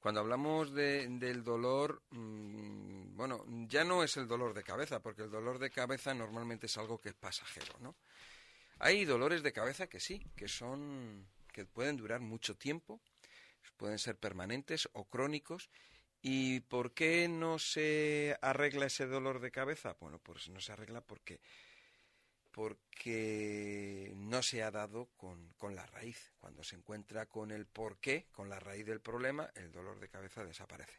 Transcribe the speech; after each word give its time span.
Cuando 0.00 0.20
hablamos 0.20 0.72
de, 0.72 1.06
del 1.08 1.44
dolor, 1.44 2.02
mmm, 2.10 3.16
bueno, 3.16 3.44
ya 3.68 3.84
no 3.84 4.02
es 4.02 4.16
el 4.16 4.26
dolor 4.26 4.54
de 4.54 4.62
cabeza, 4.62 5.00
porque 5.00 5.22
el 5.22 5.30
dolor 5.30 5.58
de 5.58 5.70
cabeza 5.70 6.14
normalmente 6.14 6.66
es 6.66 6.78
algo 6.78 6.98
que 6.98 7.10
es 7.10 7.14
pasajero, 7.14 7.74
¿no? 7.80 7.94
Hay 8.78 9.04
dolores 9.04 9.42
de 9.42 9.52
cabeza 9.52 9.88
que 9.88 10.00
sí, 10.00 10.26
que 10.34 10.48
son 10.48 11.26
que 11.52 11.66
pueden 11.66 11.96
durar 11.96 12.20
mucho 12.20 12.56
tiempo, 12.56 13.00
pueden 13.76 13.98
ser 13.98 14.16
permanentes 14.16 14.88
o 14.92 15.04
crónicos. 15.04 15.70
¿Y 16.22 16.60
por 16.60 16.92
qué 16.92 17.28
no 17.28 17.58
se 17.58 18.36
arregla 18.42 18.86
ese 18.86 19.06
dolor 19.06 19.40
de 19.40 19.50
cabeza? 19.50 19.96
Bueno, 20.00 20.18
pues 20.18 20.48
no 20.48 20.60
se 20.60 20.72
arregla 20.72 21.00
porque 21.00 21.40
porque 22.60 24.12
no 24.16 24.42
se 24.42 24.62
ha 24.62 24.70
dado 24.70 25.08
con, 25.16 25.54
la 25.74 25.86
raíz. 25.86 26.30
Cuando 26.40 26.62
se 26.62 26.76
encuentra 26.76 27.24
con 27.24 27.52
el 27.52 27.64
porqué, 27.64 28.26
con 28.32 28.50
la 28.50 28.60
raíz 28.60 28.84
del 28.84 29.00
problema, 29.00 29.50
el 29.54 29.72
dolor 29.72 29.98
de 29.98 30.10
cabeza 30.10 30.44
desaparece. 30.44 30.98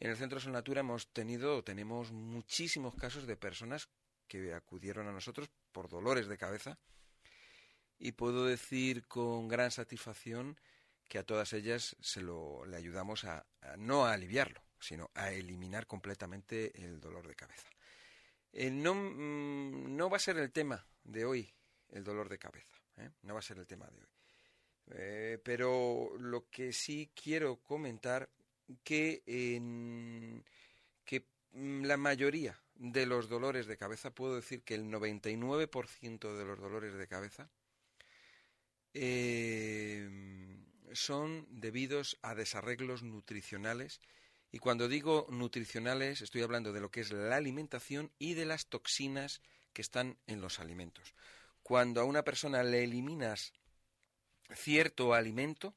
En 0.00 0.08
el 0.08 0.16
Centro 0.16 0.40
Natura 0.50 0.80
hemos 0.80 1.12
tenido, 1.12 1.62
tenemos 1.62 2.10
muchísimos 2.10 2.94
casos 2.94 3.26
de 3.26 3.36
personas 3.36 3.90
que 4.28 4.54
acudieron 4.54 5.06
a 5.08 5.12
nosotros 5.12 5.50
por 5.72 5.90
dolores 5.90 6.26
de 6.26 6.38
cabeza 6.38 6.78
y 7.98 8.12
puedo 8.12 8.46
decir 8.46 9.06
con 9.06 9.46
gran 9.46 9.70
satisfacción 9.70 10.58
que 11.06 11.18
a 11.18 11.26
todas 11.26 11.52
ellas 11.52 11.96
se 12.00 12.22
lo, 12.22 12.64
le 12.64 12.78
ayudamos 12.78 13.24
a, 13.24 13.44
a 13.60 13.76
no 13.76 14.06
a 14.06 14.14
aliviarlo, 14.14 14.62
sino 14.80 15.10
a 15.14 15.32
eliminar 15.32 15.86
completamente 15.86 16.82
el 16.82 16.98
dolor 16.98 17.28
de 17.28 17.34
cabeza. 17.34 17.68
No, 18.52 18.94
mm, 18.94 19.96
no, 19.96 20.10
va 20.10 20.16
a 20.16 20.20
ser 20.20 20.38
el 20.38 20.50
tema 20.50 20.84
de 21.04 21.24
hoy 21.24 21.54
el 21.90 22.04
dolor 22.04 22.28
de 22.28 22.38
cabeza, 22.38 22.76
¿eh? 22.96 23.10
no 23.22 23.34
va 23.34 23.40
a 23.40 23.42
ser 23.42 23.58
el 23.58 23.66
tema 23.66 23.86
de 23.86 23.98
hoy. 23.98 24.08
Eh, 24.90 25.38
pero 25.42 26.16
lo 26.18 26.48
que 26.48 26.72
sí 26.72 27.10
quiero 27.14 27.56
comentar 27.62 28.30
que, 28.82 29.22
en, 29.26 30.44
que 31.04 31.26
mm, 31.52 31.84
la 31.84 31.96
mayoría 31.96 32.58
de 32.74 33.06
los 33.06 33.28
dolores 33.28 33.66
de 33.66 33.76
cabeza, 33.76 34.14
puedo 34.14 34.36
decir 34.36 34.62
que 34.62 34.74
el 34.74 34.84
99% 34.84 36.36
de 36.36 36.44
los 36.44 36.58
dolores 36.58 36.94
de 36.94 37.08
cabeza 37.08 37.50
eh, 38.94 40.08
son 40.92 41.46
debidos 41.50 42.18
a 42.22 42.34
desarreglos 42.34 43.02
nutricionales 43.02 44.00
y 44.50 44.58
cuando 44.58 44.88
digo 44.88 45.26
nutricionales 45.30 46.22
estoy 46.22 46.42
hablando 46.42 46.72
de 46.72 46.80
lo 46.80 46.90
que 46.90 47.00
es 47.00 47.12
la 47.12 47.36
alimentación 47.36 48.10
y 48.18 48.34
de 48.34 48.46
las 48.46 48.66
toxinas 48.66 49.42
que 49.72 49.82
están 49.82 50.18
en 50.26 50.40
los 50.40 50.58
alimentos. 50.58 51.14
Cuando 51.62 52.00
a 52.00 52.04
una 52.04 52.24
persona 52.24 52.62
le 52.62 52.84
eliminas 52.84 53.52
cierto 54.54 55.14
alimento, 55.14 55.74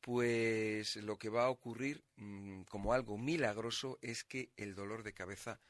pues 0.00 0.96
lo 0.96 1.18
que 1.18 1.28
va 1.28 1.44
a 1.44 1.50
ocurrir 1.50 2.04
mmm, 2.16 2.62
como 2.62 2.92
algo 2.92 3.18
milagroso 3.18 3.98
es 4.02 4.24
que 4.24 4.50
el 4.56 4.74
dolor 4.74 5.02
de 5.02 5.12
cabeza 5.12 5.60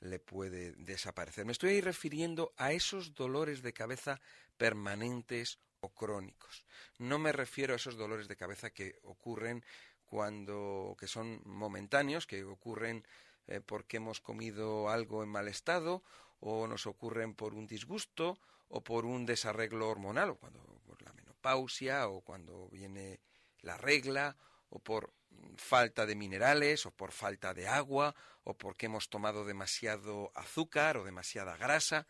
le 0.00 0.18
puede 0.18 0.72
desaparecer. 0.72 1.44
Me 1.44 1.52
estoy 1.52 1.80
refiriendo 1.80 2.52
a 2.56 2.72
esos 2.72 3.14
dolores 3.14 3.62
de 3.62 3.72
cabeza 3.72 4.20
permanentes 4.56 5.58
o 5.80 5.90
crónicos. 5.90 6.64
No 6.98 7.18
me 7.18 7.32
refiero 7.32 7.72
a 7.72 7.76
esos 7.76 7.96
dolores 7.96 8.28
de 8.28 8.36
cabeza 8.36 8.70
que 8.70 8.98
ocurren 9.02 9.64
cuando 10.06 10.96
que 10.98 11.06
son 11.06 11.42
momentáneos, 11.44 12.26
que 12.26 12.44
ocurren 12.44 13.04
eh, 13.46 13.60
porque 13.60 13.98
hemos 13.98 14.20
comido 14.20 14.88
algo 14.88 15.22
en 15.22 15.28
mal 15.28 15.48
estado 15.48 16.02
o 16.40 16.66
nos 16.66 16.86
ocurren 16.86 17.34
por 17.34 17.54
un 17.54 17.66
disgusto 17.66 18.38
o 18.68 18.82
por 18.82 19.04
un 19.06 19.26
desarreglo 19.26 19.88
hormonal 19.88 20.30
o 20.30 20.36
cuando 20.36 20.62
por 20.86 21.02
la 21.02 21.12
menopausia 21.12 22.08
o 22.08 22.20
cuando 22.22 22.68
viene 22.68 23.20
la 23.60 23.76
regla 23.76 24.36
o 24.70 24.78
por 24.78 25.12
falta 25.56 26.06
de 26.06 26.14
minerales 26.14 26.86
o 26.86 26.90
por 26.90 27.12
falta 27.12 27.54
de 27.54 27.68
agua 27.68 28.14
o 28.44 28.54
porque 28.54 28.86
hemos 28.86 29.08
tomado 29.08 29.44
demasiado 29.44 30.30
azúcar 30.34 30.96
o 30.96 31.04
demasiada 31.04 31.56
grasa. 31.56 32.06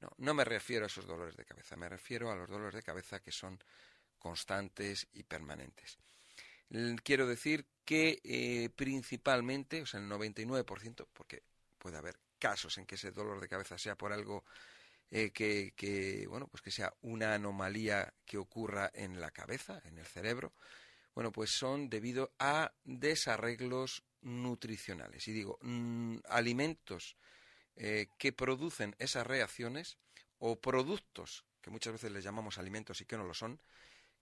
No, 0.00 0.10
no 0.18 0.34
me 0.34 0.44
refiero 0.44 0.84
a 0.84 0.86
esos 0.86 1.06
dolores 1.06 1.36
de 1.36 1.44
cabeza, 1.44 1.76
me 1.76 1.88
refiero 1.88 2.30
a 2.30 2.36
los 2.36 2.48
dolores 2.48 2.74
de 2.74 2.82
cabeza 2.82 3.20
que 3.20 3.32
son 3.32 3.58
constantes 4.18 5.08
y 5.12 5.24
permanentes. 5.24 5.98
Quiero 7.02 7.26
decir 7.26 7.66
que 7.84 8.20
eh, 8.22 8.70
principalmente, 8.76 9.82
o 9.82 9.86
sea, 9.86 9.98
el 10.00 10.08
99%, 10.08 11.08
porque 11.12 11.42
puede 11.78 11.96
haber 11.96 12.16
casos 12.38 12.78
en 12.78 12.86
que 12.86 12.94
ese 12.94 13.10
dolor 13.10 13.40
de 13.40 13.48
cabeza 13.48 13.76
sea 13.76 13.96
por 13.96 14.12
algo 14.12 14.44
eh, 15.10 15.30
que, 15.32 16.26
bueno, 16.28 16.46
pues 16.46 16.62
que 16.62 16.70
sea 16.70 16.94
una 17.02 17.34
anomalía 17.34 18.14
que 18.24 18.38
ocurra 18.38 18.90
en 18.94 19.20
la 19.20 19.32
cabeza, 19.32 19.82
en 19.84 19.98
el 19.98 20.06
cerebro, 20.06 20.52
bueno, 21.14 21.32
pues 21.32 21.50
son 21.50 21.90
debido 21.90 22.32
a 22.38 22.72
desarreglos 22.84 24.04
nutricionales. 24.22 25.26
Y 25.26 25.32
digo, 25.32 25.58
mmm, 25.62 26.18
alimentos 26.28 27.16
eh, 27.74 28.06
que 28.18 28.32
producen 28.32 28.94
esas 29.00 29.26
reacciones 29.26 29.98
o 30.38 30.60
productos, 30.60 31.44
que 31.60 31.70
muchas 31.70 31.94
veces 31.94 32.12
les 32.12 32.22
llamamos 32.22 32.58
alimentos 32.58 33.00
y 33.00 33.04
que 33.04 33.16
no 33.16 33.24
lo 33.24 33.34
son, 33.34 33.60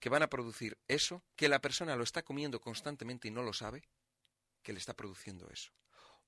que 0.00 0.08
van 0.08 0.22
a 0.22 0.30
producir 0.30 0.78
eso, 0.88 1.22
que 1.36 1.48
la 1.48 1.60
persona 1.60 1.96
lo 1.96 2.04
está 2.04 2.22
comiendo 2.22 2.60
constantemente 2.60 3.28
y 3.28 3.30
no 3.30 3.42
lo 3.42 3.52
sabe, 3.52 3.82
que 4.62 4.72
le 4.72 4.78
está 4.78 4.94
produciendo 4.94 5.48
eso. 5.50 5.72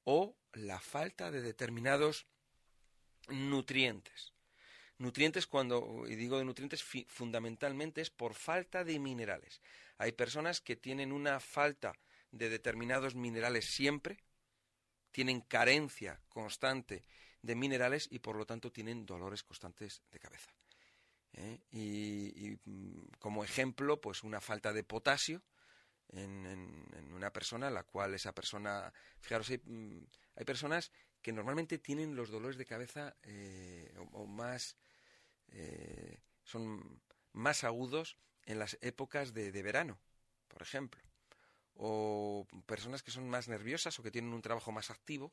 O 0.04 0.36
la 0.52 0.80
falta 0.80 1.30
de 1.30 1.42
determinados 1.42 2.26
nutrientes. 3.28 4.32
Nutrientes 4.98 5.46
cuando, 5.46 6.04
y 6.06 6.14
digo 6.14 6.38
de 6.38 6.44
nutrientes, 6.44 6.84
fundamentalmente 7.08 8.00
es 8.00 8.10
por 8.10 8.34
falta 8.34 8.84
de 8.84 8.98
minerales. 8.98 9.62
Hay 9.98 10.12
personas 10.12 10.60
que 10.60 10.76
tienen 10.76 11.12
una 11.12 11.40
falta 11.40 11.94
de 12.32 12.48
determinados 12.48 13.14
minerales 13.14 13.66
siempre, 13.66 14.22
tienen 15.10 15.40
carencia 15.40 16.20
constante 16.28 17.04
de 17.42 17.54
minerales 17.54 18.08
y 18.10 18.18
por 18.18 18.36
lo 18.36 18.46
tanto 18.46 18.70
tienen 18.70 19.06
dolores 19.06 19.42
constantes 19.42 20.02
de 20.10 20.20
cabeza. 20.20 20.52
¿Eh? 21.40 21.60
Y, 21.70 22.48
y, 22.48 22.60
mm, 22.64 23.08
como 23.18 23.44
ejemplo, 23.44 24.00
pues 24.00 24.22
una 24.22 24.40
falta 24.40 24.72
de 24.72 24.84
potasio 24.84 25.42
en, 26.08 26.46
una 27.14 27.32
persona, 27.32 27.70
la 27.70 27.84
cual 27.84 28.14
esa 28.14 28.32
persona, 28.34 28.92
fijaros, 29.20 29.50
hay, 29.50 29.60
mm, 29.64 30.04
hay 30.36 30.44
personas 30.44 30.92
que 31.22 31.32
normalmente 31.32 31.78
tienen 31.78 32.16
los 32.16 32.30
dolores 32.30 32.56
de 32.56 32.66
cabeza 32.66 33.16
eh, 33.22 33.92
o, 33.98 34.22
o, 34.22 34.26
más, 34.26 34.76
eh, 35.48 36.22
son 36.44 37.02
más 37.32 37.64
agudos 37.64 38.16
en 38.46 38.58
las 38.58 38.78
épocas 38.80 39.34
de, 39.34 39.52
de 39.52 39.62
verano, 39.62 40.00
por 40.48 40.62
ejemplo 40.62 41.02
o 41.82 42.46
personas 42.66 43.02
que 43.02 43.10
son 43.10 43.28
más 43.28 43.48
nerviosas 43.48 43.98
o 43.98 44.02
que 44.02 44.10
tienen 44.10 44.34
un 44.34 44.42
trabajo 44.42 44.70
más 44.70 44.90
activo 44.90 45.32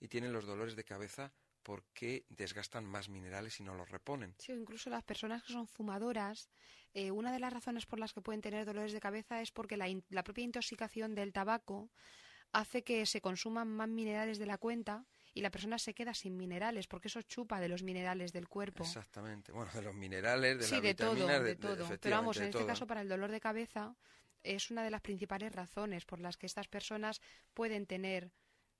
y 0.00 0.08
tienen 0.08 0.32
los 0.32 0.44
dolores 0.44 0.74
de 0.74 0.84
cabeza 0.84 1.32
porque 1.68 2.24
desgastan 2.30 2.86
más 2.86 3.10
minerales 3.10 3.60
y 3.60 3.62
no 3.62 3.74
los 3.74 3.90
reponen. 3.90 4.34
Sí, 4.38 4.52
incluso 4.52 4.88
las 4.88 5.02
personas 5.02 5.42
que 5.42 5.52
son 5.52 5.66
fumadoras, 5.68 6.48
eh, 6.94 7.10
una 7.10 7.30
de 7.30 7.40
las 7.40 7.52
razones 7.52 7.84
por 7.84 7.98
las 7.98 8.14
que 8.14 8.22
pueden 8.22 8.40
tener 8.40 8.64
dolores 8.64 8.94
de 8.94 9.00
cabeza 9.00 9.42
es 9.42 9.50
porque 9.50 9.76
la, 9.76 9.86
la 10.08 10.24
propia 10.24 10.44
intoxicación 10.44 11.14
del 11.14 11.34
tabaco 11.34 11.90
hace 12.52 12.84
que 12.84 13.04
se 13.04 13.20
consuman 13.20 13.68
más 13.68 13.90
minerales 13.90 14.38
de 14.38 14.46
la 14.46 14.56
cuenta 14.56 15.04
y 15.34 15.42
la 15.42 15.50
persona 15.50 15.78
se 15.78 15.92
queda 15.92 16.14
sin 16.14 16.38
minerales, 16.38 16.86
porque 16.86 17.08
eso 17.08 17.20
chupa 17.20 17.60
de 17.60 17.68
los 17.68 17.82
minerales 17.82 18.32
del 18.32 18.48
cuerpo. 18.48 18.84
Exactamente. 18.84 19.52
Bueno, 19.52 19.70
de 19.74 19.82
los 19.82 19.94
minerales, 19.94 20.60
de 20.60 20.64
sí, 20.64 20.76
las 20.76 20.82
de 20.82 20.88
vitaminas, 20.88 21.26
todo, 21.26 21.42
de, 21.42 21.44
de 21.44 21.56
todo. 21.56 21.86
de, 21.86 21.98
Pero 21.98 22.16
vamos, 22.16 22.38
en 22.38 22.44
este 22.44 22.64
caso 22.64 22.86
para 22.86 23.02
el 23.02 23.10
dolor 23.10 23.30
de 23.30 23.40
cabeza 23.40 23.94
es 24.42 24.70
una 24.70 24.82
de 24.82 24.90
las 24.90 25.02
principales 25.02 25.52
razones 25.52 26.06
por 26.06 26.18
las 26.18 26.38
que 26.38 26.46
estas 26.46 26.66
personas 26.66 27.20
pueden 27.52 27.84
tener 27.84 28.32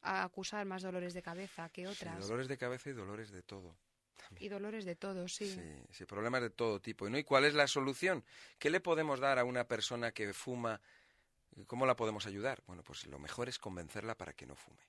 a 0.02 0.24
acusar 0.24 0.64
más 0.66 0.82
dolores 0.82 1.14
de 1.14 1.22
cabeza 1.22 1.68
que 1.70 1.86
otras. 1.86 2.16
Sí, 2.16 2.22
dolores 2.22 2.48
de 2.48 2.58
cabeza 2.58 2.90
y 2.90 2.92
dolores 2.92 3.30
de 3.30 3.42
todo. 3.42 3.76
También. 4.16 4.46
Y 4.46 4.48
dolores 4.48 4.84
de 4.84 4.96
todo, 4.96 5.28
sí. 5.28 5.46
sí. 5.46 5.86
Sí, 5.90 6.04
problemas 6.04 6.42
de 6.42 6.50
todo 6.50 6.80
tipo. 6.80 7.08
¿Y 7.08 7.24
cuál 7.24 7.44
es 7.44 7.54
la 7.54 7.66
solución? 7.66 8.24
¿Qué 8.58 8.70
le 8.70 8.80
podemos 8.80 9.20
dar 9.20 9.38
a 9.38 9.44
una 9.44 9.64
persona 9.66 10.12
que 10.12 10.32
fuma? 10.32 10.80
¿Cómo 11.66 11.86
la 11.86 11.96
podemos 11.96 12.26
ayudar? 12.26 12.62
Bueno, 12.66 12.82
pues 12.82 13.06
lo 13.06 13.18
mejor 13.18 13.48
es 13.48 13.58
convencerla 13.58 14.16
para 14.16 14.32
que 14.32 14.46
no 14.46 14.54
fume. 14.54 14.80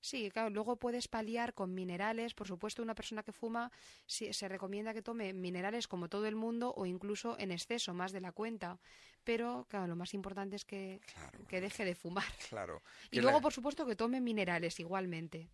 Sí, 0.00 0.30
claro, 0.30 0.50
luego 0.50 0.76
puedes 0.76 1.08
paliar 1.08 1.52
con 1.52 1.74
minerales. 1.74 2.34
Por 2.34 2.46
supuesto, 2.48 2.82
una 2.82 2.94
persona 2.94 3.22
que 3.22 3.32
fuma 3.32 3.70
se 4.06 4.48
recomienda 4.48 4.94
que 4.94 5.02
tome 5.02 5.32
minerales 5.32 5.86
como 5.88 6.08
todo 6.08 6.26
el 6.26 6.36
mundo 6.36 6.72
o 6.74 6.86
incluso 6.86 7.38
en 7.38 7.52
exceso, 7.52 7.92
más 7.92 8.12
de 8.12 8.20
la 8.20 8.32
cuenta. 8.32 8.78
Pero, 9.24 9.66
claro, 9.68 9.86
lo 9.86 9.96
más 9.96 10.14
importante 10.14 10.56
es 10.56 10.64
que, 10.64 11.00
que 11.48 11.60
deje 11.60 11.84
de 11.84 11.94
fumar. 11.94 12.24
Claro. 12.48 12.82
Y 13.10 13.20
luego, 13.20 13.40
por 13.40 13.52
supuesto, 13.52 13.86
que 13.86 13.96
tome 13.96 14.20
minerales 14.20 14.80
igualmente 14.80 15.48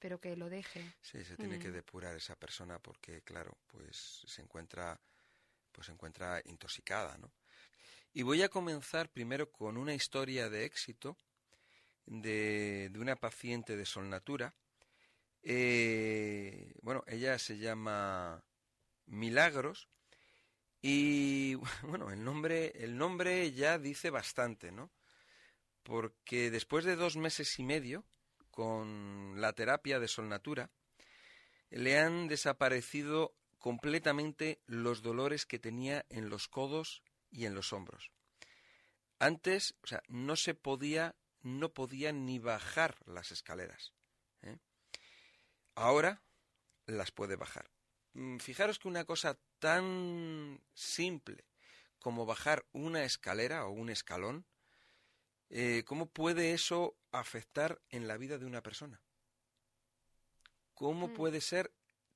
pero 0.00 0.18
que 0.18 0.34
lo 0.34 0.48
deje. 0.48 0.80
Sí, 1.02 1.22
se 1.24 1.36
tiene 1.36 1.58
que 1.58 1.68
Mm. 1.68 1.72
depurar 1.72 2.16
esa 2.16 2.34
persona 2.34 2.78
porque, 2.78 3.20
claro, 3.20 3.58
pues 3.66 4.22
se 4.26 4.40
encuentra, 4.40 4.98
pues 5.70 5.88
se 5.88 5.92
encuentra 5.92 6.40
intoxicada, 6.46 7.18
¿no? 7.18 7.30
Y 8.14 8.22
voy 8.22 8.42
a 8.42 8.48
comenzar 8.48 9.10
primero 9.10 9.52
con 9.52 9.76
una 9.76 9.94
historia 9.94 10.48
de 10.48 10.64
éxito 10.64 11.18
de, 12.06 12.88
de 12.90 12.98
una 12.98 13.16
paciente 13.16 13.76
de 13.76 13.86
Solnatura. 13.86 14.54
Eh, 15.42 16.74
bueno, 16.82 17.02
ella 17.06 17.38
se 17.38 17.58
llama 17.58 18.44
Milagros 19.06 19.88
y 20.82 21.54
bueno, 21.82 22.10
el 22.10 22.22
nombre, 22.24 22.72
el 22.76 22.96
nombre 22.96 23.52
ya 23.52 23.78
dice 23.78 24.10
bastante, 24.10 24.72
¿no? 24.72 24.90
Porque 25.82 26.50
después 26.50 26.84
de 26.84 26.96
dos 26.96 27.16
meses 27.16 27.58
y 27.58 27.62
medio 27.62 28.04
con 28.50 29.40
la 29.40 29.52
terapia 29.52 29.98
de 29.98 30.08
Solnatura, 30.08 30.70
le 31.70 31.98
han 31.98 32.28
desaparecido 32.28 33.34
completamente 33.58 34.60
los 34.66 35.02
dolores 35.02 35.46
que 35.46 35.58
tenía 35.58 36.04
en 36.10 36.28
los 36.28 36.48
codos 36.48 37.02
y 37.30 37.46
en 37.46 37.54
los 37.54 37.72
hombros. 37.72 38.10
Antes, 39.18 39.76
o 39.82 39.86
sea, 39.86 40.02
no 40.08 40.34
se 40.36 40.54
podía, 40.54 41.14
no 41.42 41.72
podía 41.72 42.12
ni 42.12 42.38
bajar 42.38 42.96
las 43.06 43.32
escaleras. 43.32 43.92
¿eh? 44.42 44.58
Ahora 45.74 46.22
las 46.86 47.10
puede 47.10 47.36
bajar. 47.36 47.70
Mm, 48.14 48.38
Fijaros 48.38 48.78
que 48.78 48.88
una 48.88 49.04
cosa 49.04 49.38
tan 49.58 50.60
simple 50.74 51.44
como 51.98 52.26
bajar 52.26 52.66
una 52.72 53.04
escalera 53.04 53.66
o 53.66 53.70
un 53.70 53.90
escalón, 53.90 54.46
eh, 55.50 55.84
¿cómo 55.86 56.06
puede 56.06 56.52
eso 56.52 56.96
afectar 57.12 57.80
en 57.90 58.08
la 58.08 58.16
vida 58.16 58.38
de 58.38 58.46
una 58.46 58.62
persona? 58.62 59.02
¿Cómo 60.74 61.08
Mm. 61.08 61.14
puede 61.14 61.40
ser 61.40 61.72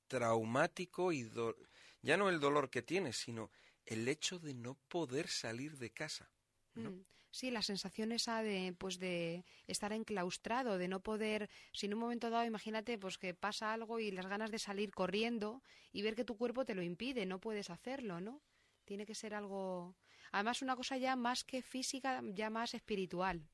traumático 0.07 1.11
y 1.11 1.23
do- 1.23 1.55
ya 2.01 2.17
no 2.17 2.29
el 2.29 2.39
dolor 2.39 2.69
que 2.69 2.81
tienes, 2.81 3.17
sino 3.17 3.51
el 3.85 4.07
hecho 4.07 4.39
de 4.39 4.53
no 4.53 4.75
poder 4.87 5.27
salir 5.27 5.77
de 5.77 5.91
casa? 5.91 6.31
¿no? 6.73 6.91
Mm. 6.91 7.05
Sí, 7.35 7.51
la 7.51 7.61
sensación 7.61 8.13
esa 8.13 8.41
de, 8.41 8.73
pues 8.77 8.97
de 8.97 9.43
estar 9.67 9.91
enclaustrado, 9.91 10.77
de 10.77 10.87
no 10.87 11.01
poder, 11.01 11.49
si 11.73 11.85
en 11.85 11.93
un 11.93 11.99
momento 11.99 12.29
dado, 12.29 12.45
imagínate, 12.45 12.97
pues 12.97 13.17
que 13.17 13.33
pasa 13.33 13.73
algo 13.73 13.99
y 13.99 14.09
las 14.11 14.25
ganas 14.27 14.51
de 14.51 14.57
salir 14.57 14.91
corriendo 14.91 15.61
y 15.91 16.01
ver 16.01 16.15
que 16.15 16.23
tu 16.23 16.37
cuerpo 16.37 16.63
te 16.63 16.75
lo 16.75 16.81
impide, 16.81 17.25
no 17.25 17.41
puedes 17.41 17.69
hacerlo, 17.69 18.21
¿no? 18.21 18.41
Tiene 18.85 19.05
que 19.05 19.15
ser 19.15 19.33
algo, 19.33 19.97
además 20.31 20.61
una 20.61 20.77
cosa 20.77 20.95
ya 20.95 21.17
más 21.17 21.43
que 21.43 21.61
física, 21.61 22.21
ya 22.33 22.49
más 22.49 22.73
espiritual, 22.73 23.49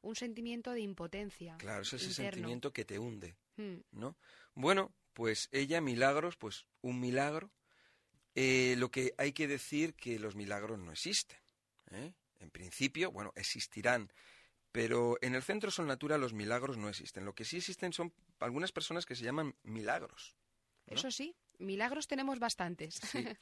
un 0.00 0.14
sentimiento 0.14 0.70
de 0.70 0.82
impotencia. 0.82 1.56
Claro, 1.58 1.82
es 1.82 1.92
ese 1.92 2.06
interno. 2.06 2.30
sentimiento 2.34 2.72
que 2.72 2.84
te 2.84 3.00
hunde, 3.00 3.34
Mm. 3.56 3.80
¿no? 3.90 4.16
Bueno, 4.54 4.92
pues 5.12 5.48
ella, 5.50 5.80
milagros, 5.80 6.36
pues 6.36 6.66
un 6.82 7.00
milagro. 7.00 7.50
Eh, 8.36 8.76
lo 8.78 8.92
que 8.92 9.12
hay 9.18 9.32
que 9.32 9.48
decir 9.48 9.94
que 9.94 10.20
los 10.20 10.36
milagros 10.36 10.78
no 10.78 10.92
existen. 10.92 11.38
¿eh? 11.90 12.14
En 12.40 12.50
principio, 12.50 13.10
bueno, 13.10 13.32
existirán, 13.36 14.12
pero 14.72 15.18
en 15.22 15.34
el 15.34 15.42
Centro 15.42 15.70
Sol 15.70 15.86
Natura 15.86 16.18
los 16.18 16.32
milagros 16.32 16.76
no 16.76 16.88
existen. 16.88 17.24
Lo 17.24 17.34
que 17.34 17.44
sí 17.44 17.58
existen 17.58 17.92
son 17.92 18.12
algunas 18.40 18.72
personas 18.72 19.06
que 19.06 19.14
se 19.14 19.24
llaman 19.24 19.54
milagros. 19.62 20.34
¿no? 20.86 20.94
Eso 20.96 21.10
sí, 21.10 21.36
milagros 21.58 22.06
tenemos 22.06 22.38
bastantes. 22.38 22.94
Sí. 22.96 23.24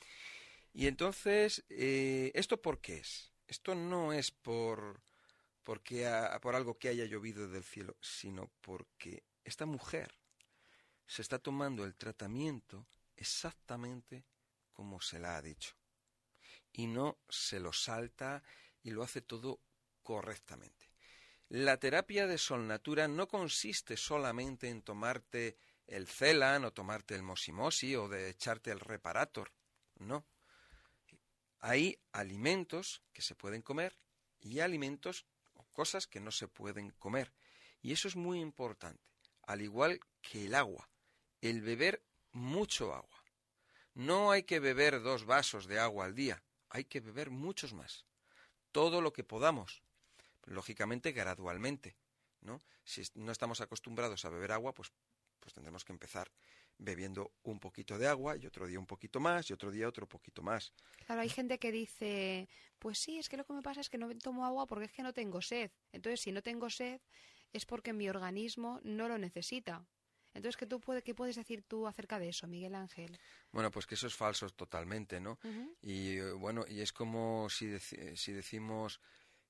Y 0.74 0.86
entonces, 0.86 1.64
eh, 1.68 2.32
¿esto 2.34 2.62
por 2.62 2.80
qué 2.80 2.96
es? 2.96 3.30
Esto 3.46 3.74
no 3.74 4.14
es 4.14 4.30
por, 4.30 5.02
porque 5.64 6.06
ha- 6.06 6.40
por 6.40 6.54
algo 6.54 6.78
que 6.78 6.88
haya 6.88 7.04
llovido 7.04 7.46
del 7.46 7.62
cielo, 7.62 7.94
sino 8.00 8.50
porque 8.62 9.22
esta 9.44 9.66
mujer 9.66 10.14
se 11.06 11.20
está 11.20 11.38
tomando 11.38 11.84
el 11.84 11.94
tratamiento 11.94 12.86
exactamente 13.16 14.24
como 14.72 15.00
se 15.02 15.18
la 15.18 15.36
ha 15.36 15.42
dicho. 15.42 15.74
Y 16.72 16.86
no 16.86 17.18
se 17.28 17.60
lo 17.60 17.74
salta 17.74 18.42
y 18.82 18.90
lo 18.90 19.02
hace 19.02 19.20
todo 19.20 19.60
correctamente. 20.02 20.90
La 21.48 21.76
terapia 21.76 22.26
de 22.26 22.38
solnatura 22.38 23.08
no 23.08 23.28
consiste 23.28 23.96
solamente 23.96 24.68
en 24.68 24.82
tomarte 24.82 25.58
el 25.86 26.08
Celan 26.08 26.64
o 26.64 26.72
tomarte 26.72 27.14
el 27.14 27.22
Mosimosi 27.22 27.94
o 27.94 28.08
de 28.08 28.30
echarte 28.30 28.70
el 28.70 28.80
Reparator. 28.80 29.52
No. 29.96 30.26
Hay 31.58 32.00
alimentos 32.12 33.02
que 33.12 33.22
se 33.22 33.34
pueden 33.34 33.62
comer 33.62 33.98
y 34.40 34.60
alimentos 34.60 35.26
o 35.52 35.64
cosas 35.72 36.06
que 36.06 36.20
no 36.20 36.30
se 36.30 36.48
pueden 36.48 36.90
comer. 36.92 37.32
Y 37.82 37.92
eso 37.92 38.08
es 38.08 38.16
muy 38.16 38.40
importante. 38.40 39.04
Al 39.42 39.60
igual 39.60 40.00
que 40.22 40.46
el 40.46 40.54
agua. 40.54 40.88
El 41.40 41.60
beber 41.60 42.02
mucho 42.30 42.94
agua. 42.94 43.24
No 43.94 44.30
hay 44.30 44.44
que 44.44 44.58
beber 44.60 45.02
dos 45.02 45.26
vasos 45.26 45.66
de 45.66 45.78
agua 45.78 46.06
al 46.06 46.14
día. 46.14 46.42
Hay 46.70 46.84
que 46.84 47.00
beber 47.00 47.30
muchos 47.30 47.74
más. 47.74 48.06
Todo 48.72 49.00
lo 49.00 49.12
que 49.12 49.24
podamos. 49.24 49.82
Lógicamente, 50.44 51.12
gradualmente. 51.12 51.96
¿no? 52.42 52.60
Si 52.84 53.02
no 53.14 53.32
estamos 53.32 53.60
acostumbrados 53.60 54.24
a 54.24 54.30
beber 54.30 54.52
agua, 54.52 54.74
pues, 54.74 54.92
pues 55.40 55.54
tendremos 55.54 55.84
que 55.84 55.92
empezar 55.92 56.30
bebiendo 56.78 57.32
un 57.44 57.60
poquito 57.60 57.98
de 57.98 58.08
agua 58.08 58.36
y 58.36 58.46
otro 58.46 58.66
día 58.66 58.78
un 58.78 58.86
poquito 58.86 59.20
más 59.20 59.48
y 59.48 59.52
otro 59.52 59.70
día 59.70 59.88
otro 59.88 60.08
poquito 60.08 60.42
más. 60.42 60.72
Claro, 61.06 61.20
hay 61.20 61.28
gente 61.28 61.58
que 61.58 61.70
dice, 61.70 62.48
pues 62.78 62.98
sí, 62.98 63.18
es 63.18 63.28
que 63.28 63.36
lo 63.36 63.44
que 63.44 63.52
me 63.52 63.62
pasa 63.62 63.80
es 63.80 63.88
que 63.88 63.98
no 63.98 64.08
tomo 64.18 64.44
agua 64.44 64.66
porque 64.66 64.86
es 64.86 64.92
que 64.92 65.02
no 65.02 65.12
tengo 65.12 65.40
sed. 65.40 65.70
Entonces, 65.92 66.20
si 66.20 66.32
no 66.32 66.42
tengo 66.42 66.68
sed, 66.70 67.00
es 67.52 67.66
porque 67.66 67.92
mi 67.92 68.08
organismo 68.08 68.80
no 68.82 69.08
lo 69.08 69.18
necesita. 69.18 69.86
Entonces, 70.34 70.56
¿qué, 70.56 70.66
tú 70.66 70.80
puede, 70.80 71.02
¿qué 71.02 71.14
puedes 71.14 71.36
decir 71.36 71.62
tú 71.62 71.86
acerca 71.86 72.18
de 72.18 72.28
eso, 72.28 72.46
Miguel 72.46 72.74
Ángel? 72.74 73.18
Bueno, 73.50 73.70
pues 73.70 73.86
que 73.86 73.94
eso 73.96 74.06
es 74.06 74.14
falso 74.14 74.48
totalmente, 74.50 75.20
¿no? 75.20 75.38
Y 75.82 76.16
eh, 76.18 76.32
bueno, 76.32 76.64
y 76.66 76.80
es 76.80 76.92
como 76.92 77.48
si, 77.50 77.66
deci- 77.66 78.16
si 78.16 78.32
decimos 78.32 79.00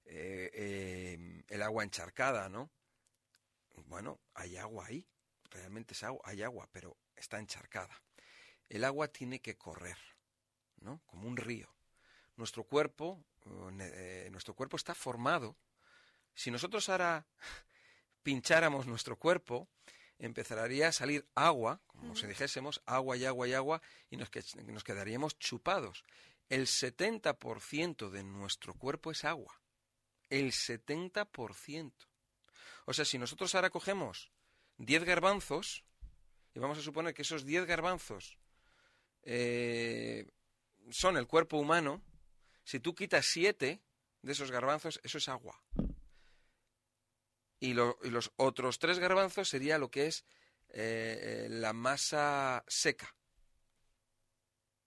eh, 0.05 0.51
eh, 0.53 1.45
el 1.49 1.63
agua 1.63 1.85
encharcada, 1.85 2.49
¿no? 2.49 2.71
Bueno, 3.87 4.21
hay 4.35 4.57
agua 4.57 4.87
ahí, 4.87 5.07
realmente 5.51 5.95
es 5.95 6.03
agua, 6.03 6.21
hay 6.25 6.43
agua, 6.43 6.69
pero 6.73 6.97
está 7.15 7.39
encharcada. 7.39 8.03
El 8.69 8.85
agua 8.85 9.09
tiene 9.09 9.41
que 9.41 9.57
correr, 9.57 9.99
¿no? 10.81 11.01
Como 11.07 11.29
un 11.29 11.37
río. 11.37 11.73
Nuestro 12.37 12.65
cuerpo, 12.65 13.25
eh, 13.47 14.25
eh, 14.27 14.29
nuestro 14.31 14.55
cuerpo 14.55 14.77
está 14.77 14.95
formado. 14.95 15.57
Si 16.35 16.51
nosotros 16.51 16.89
ahora 16.89 17.27
pincháramos 18.23 18.87
nuestro 18.87 19.17
cuerpo, 19.17 19.69
empezaría 20.25 20.89
a 20.89 20.93
salir 20.93 21.27
agua, 21.35 21.81
como 21.87 22.15
si 22.17 22.27
dijésemos, 22.27 22.81
agua 22.87 23.17
y 23.17 23.25
agua 23.25 23.49
y 23.49 23.53
agua, 23.55 23.83
y 24.11 24.17
nos, 24.17 24.31
que- 24.31 24.43
nos 24.67 24.85
quedaríamos 24.85 25.39
chupados. 25.39 26.05
El 26.49 26.67
70% 26.67 28.11
de 28.11 28.23
nuestro 28.25 28.75
cuerpo 28.75 29.11
es 29.11 29.25
agua. 29.25 29.61
El 30.31 30.53
70%. 30.53 31.93
O 32.87 32.93
sea, 32.93 33.05
si 33.05 33.19
nosotros 33.19 33.55
ahora 33.55 33.71
cogemos 33.71 34.31
10 34.79 35.05
garbanzos, 35.05 35.85
y 36.55 36.59
vamos 36.59 36.79
a 36.79 36.83
suponer 36.83 37.15
que 37.15 37.23
esos 37.23 37.45
10 37.45 37.67
garbanzos 37.67 38.39
eh, 39.23 40.27
son 40.91 41.17
el 41.17 41.27
cuerpo 41.27 41.59
humano, 41.59 42.03
si 42.65 42.81
tú 42.81 42.95
quitas 42.95 43.27
7 43.27 43.81
de 44.23 44.33
esos 44.33 44.51
garbanzos, 44.51 45.01
eso 45.03 45.19
es 45.19 45.29
agua. 45.29 45.61
Y, 47.63 47.75
lo- 47.75 47.97
y 48.03 48.11
los 48.11 48.33
otros 48.39 48.81
3 48.81 48.99
garbanzos 48.99 49.49
sería 49.49 49.79
lo 49.79 49.89
que 49.89 50.07
es 50.09 50.25
eh, 50.71 51.47
la 51.49 51.73
masa 51.73 52.65
seca. 52.67 53.15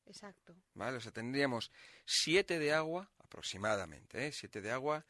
Exacto. 0.05 0.53
¿Vale? 0.73 0.97
O 0.97 0.99
sea, 0.99 1.13
tendríamos 1.13 1.71
7 2.05 2.59
de 2.59 2.73
agua, 2.73 3.09
aproximadamente, 3.19 4.27
¿eh? 4.27 4.31
7 4.33 4.59
de 4.61 4.71
agua 4.71 5.05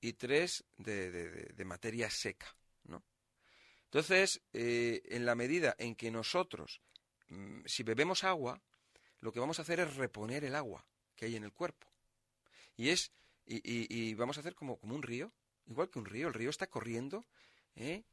y 0.00 0.14
3 0.14 0.64
de, 0.78 1.10
de- 1.12 1.30
de- 1.30 1.52
de 1.54 1.64
materia 1.64 2.10
seca, 2.10 2.54
¿no? 2.84 3.04
Entonces, 3.84 4.40
eh, 4.52 5.00
en 5.04 5.26
la 5.26 5.36
medida 5.36 5.76
en 5.78 5.94
que 5.94 6.10
nosotros, 6.10 6.80
mm, 7.28 7.60
si 7.66 7.84
bebemos 7.84 8.24
agua, 8.24 8.60
lo 9.20 9.32
que 9.32 9.38
vamos 9.40 9.60
a 9.60 9.62
hacer 9.62 9.78
es 9.78 9.94
reponer 9.94 10.44
el 10.44 10.56
agua 10.56 10.84
que 11.14 11.26
hay 11.26 11.36
en 11.36 11.44
el 11.44 11.52
cuerpo. 11.52 11.86
Y 12.76 12.88
es, 12.88 13.12
y, 13.46 13.56
y- 13.58 13.86
y 13.88 14.14
vamos 14.14 14.36
a 14.38 14.40
hacer 14.40 14.54
como, 14.56 14.76
como 14.78 14.96
un 14.96 15.02
río, 15.02 15.32
igual 15.66 15.90
que 15.90 15.98
un 15.98 16.04
río, 16.06 16.28
el 16.28 16.34
río 16.34 16.50
está 16.50 16.66
corriendo, 16.68 17.24
¿eh? 17.76 18.04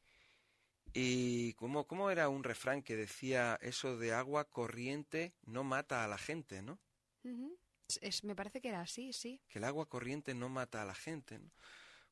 Y 0.94 1.54
como, 1.54 1.86
¿cómo 1.86 2.10
era 2.10 2.30
un 2.30 2.44
refrán 2.44 2.82
que 2.82 2.96
decía 2.96 3.58
eso 3.62 3.98
de 3.98 4.14
agua 4.14 4.46
corriente 4.46 5.34
no 5.46 5.64
mata 5.64 6.04
a 6.04 6.08
la 6.08 6.18
gente, 6.18 6.62
¿no? 6.62 6.80
Es- 8.02 8.24
me 8.24 8.36
parece 8.36 8.62
que 8.62 8.70
era 8.70 8.82
así, 8.82 9.14
sí. 9.14 9.40
que 9.48 9.60
el 9.60 9.66
agua 9.66 9.88
corriente 9.88 10.34
no 10.34 10.50
mata 10.50 10.82
a 10.82 10.86
la 10.86 10.96
gente. 10.96 11.40
¿no? 11.40 11.52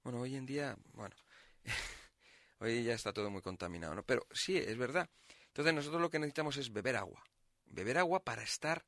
Bueno, 0.04 0.22
hoy 0.22 0.36
en 0.36 0.46
día, 0.46 0.77
bueno, 0.94 1.15
hoy 2.60 2.84
ya 2.84 2.94
está 2.94 3.12
todo 3.13 3.30
muy 3.30 3.42
contaminado, 3.42 3.96
¿no? 3.96 4.04
Pero 4.04 4.25
sí, 4.32 4.58
es 4.58 4.77
verdad. 4.77 5.10
Entonces 5.48 5.74
nosotros 5.74 6.01
lo 6.01 6.10
que 6.10 6.20
necesitamos 6.20 6.58
es 6.58 6.72
beber 6.72 6.96
agua. 6.96 7.24
Beber 7.65 7.98
agua 7.98 8.24
para 8.24 8.44
estar... 8.44 8.86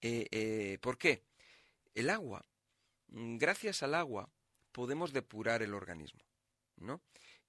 Eh, 0.00 0.26
eh, 0.30 0.78
¿Por 0.80 0.98
qué? 0.98 1.22
El 1.94 2.10
agua, 2.10 2.44
mm, 3.08 3.38
gracias 3.38 3.82
al 3.82 3.94
agua, 3.94 4.28
podemos 4.72 5.12
depurar 5.12 5.62
el 5.62 5.74
organismo, 5.74 6.24
¿no? 6.76 7.02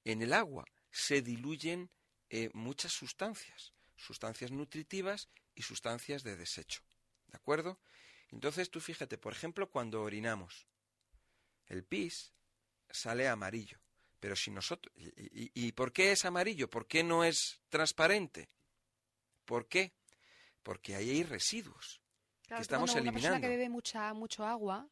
En 0.04 0.22
el 0.22 0.34
agua 0.34 0.66
se 0.92 1.22
diluyen 1.22 1.90
eh, 2.30 2.50
muchas 2.54 2.92
sustancias, 2.92 3.74
sustancias 3.96 4.52
nutritivas 4.52 5.30
y 5.56 5.64
sustancias 5.64 6.24
de 6.24 6.36
desecho, 6.36 6.82
¿de 7.28 7.38
acuerdo? 7.38 7.80
Entonces 8.32 8.70
tú 8.70 8.80
fíjate, 8.80 9.18
por 9.18 9.34
ejemplo, 9.34 9.70
cuando 9.70 10.02
orinamos, 10.02 10.68
el 11.68 11.84
pis 11.84 12.34
sale 12.90 13.28
amarillo, 13.28 13.80
pero 14.20 14.36
si 14.36 14.52
nosotros... 14.52 14.94
¿Y, 14.96 15.72
por 15.74 15.92
qué 15.92 16.12
es 16.12 16.26
amarillo? 16.26 16.70
¿Por 16.70 16.88
qué 16.88 17.04
no 17.04 17.24
es 17.24 17.60
transparente? 17.70 18.50
¿Por 19.46 19.68
qué? 19.68 19.94
Porque 20.62 20.96
ahí 20.96 21.10
hay 21.10 21.24
residuos 21.24 22.02
que 22.48 22.62
estamos 22.62 22.92
eliminando. 22.92 23.20
Una 23.20 23.30
persona 23.30 23.42
que 23.42 23.48
bebe 23.50 23.70
mucha, 23.70 24.14
mucho 24.14 24.46
agua 24.46 24.88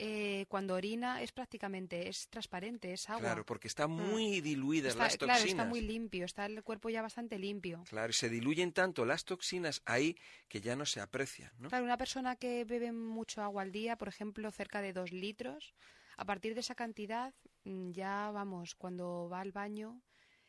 eh, 0.00 0.46
cuando 0.48 0.74
orina 0.74 1.20
es 1.22 1.32
prácticamente 1.32 2.08
es 2.08 2.28
transparente, 2.28 2.92
es 2.92 3.10
agua. 3.10 3.20
Claro, 3.20 3.44
porque 3.44 3.66
está 3.66 3.88
mm. 3.88 4.10
muy 4.10 4.40
diluida 4.40 4.94
las 4.94 5.18
toxinas. 5.18 5.38
Claro, 5.38 5.50
está 5.50 5.64
muy 5.64 5.80
limpio, 5.80 6.24
está 6.24 6.46
el 6.46 6.62
cuerpo 6.62 6.88
ya 6.88 7.02
bastante 7.02 7.36
limpio. 7.36 7.82
Claro, 7.88 8.10
y 8.10 8.12
se 8.12 8.28
diluyen 8.28 8.72
tanto 8.72 9.04
las 9.04 9.24
toxinas 9.24 9.82
ahí 9.86 10.16
que 10.48 10.60
ya 10.60 10.76
no 10.76 10.86
se 10.86 11.00
aprecian, 11.00 11.50
¿no? 11.58 11.68
Claro, 11.68 11.84
una 11.84 11.98
persona 11.98 12.36
que 12.36 12.64
bebe 12.64 12.92
mucho 12.92 13.42
agua 13.42 13.62
al 13.62 13.72
día, 13.72 13.98
por 13.98 14.06
ejemplo, 14.06 14.50
cerca 14.52 14.80
de 14.80 14.92
dos 14.92 15.10
litros, 15.10 15.74
a 16.16 16.24
partir 16.24 16.54
de 16.54 16.60
esa 16.60 16.76
cantidad, 16.76 17.34
mm, 17.64 17.90
ya 17.90 18.30
vamos, 18.30 18.76
cuando 18.76 19.28
va 19.28 19.40
al 19.40 19.50
baño 19.50 20.00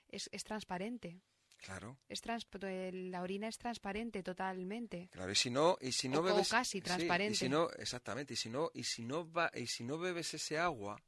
es, 0.10 0.29
es 0.32 0.44
transparente. 0.44 1.22
Claro. 1.62 1.98
Es 2.08 2.22
la 2.25 3.22
orina 3.22 3.48
es 3.48 3.58
transparente 3.58 4.24
totalmente. 4.24 5.10
Claro, 5.12 5.32
y 5.32 5.36
si 5.36 5.50
no, 5.50 5.78
y 5.82 5.92
si 5.92 6.08
no 6.08 6.22
bebes, 6.22 6.50
casi 6.50 6.82
transparente. 6.82 7.34
y 7.34 7.36
si 7.36 7.50
no, 7.50 7.70
exactamente, 7.72 8.34
y 8.34 8.38
si 8.38 8.50
no, 8.50 8.72
y 8.74 8.84
si 8.84 9.04
no 9.04 9.30
va, 9.30 9.51
y 9.54 9.68
si 9.68 9.84
no 9.84 9.98
bebes 9.98 10.34
ese 10.34 10.58
agua, 10.58 11.01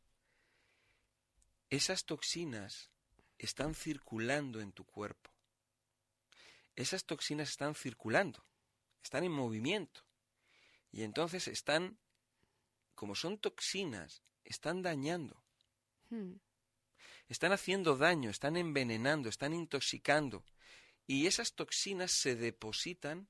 esas 1.69 2.05
toxinas 2.05 2.91
están 3.37 3.75
circulando 3.75 4.59
en 4.59 4.73
tu 4.73 4.85
cuerpo. 4.85 5.31
Esas 6.75 7.05
toxinas 7.05 7.49
están 7.49 7.73
circulando, 7.75 8.45
están 9.01 9.23
en 9.23 9.31
movimiento. 9.31 10.05
Y 10.91 11.03
entonces 11.03 11.47
están, 11.47 11.97
como 12.93 13.15
son 13.15 13.37
toxinas, 13.37 14.21
están 14.43 14.81
dañando. 14.81 15.41
Hmm 16.09 16.33
están 17.31 17.53
haciendo 17.53 17.95
daño, 17.95 18.29
están 18.29 18.57
envenenando, 18.57 19.29
están 19.29 19.53
intoxicando. 19.53 20.43
Y 21.07 21.27
esas 21.27 21.53
toxinas 21.53 22.11
se 22.11 22.35
depositan 22.35 23.29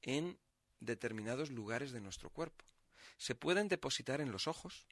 en 0.00 0.38
determinados 0.80 1.50
lugares 1.50 1.92
de 1.92 2.00
nuestro 2.00 2.30
cuerpo. 2.30 2.64
Se 3.18 3.34
pueden 3.34 3.68
depositar 3.68 4.22
en 4.22 4.32
los 4.32 4.48
ojos, 4.48 4.86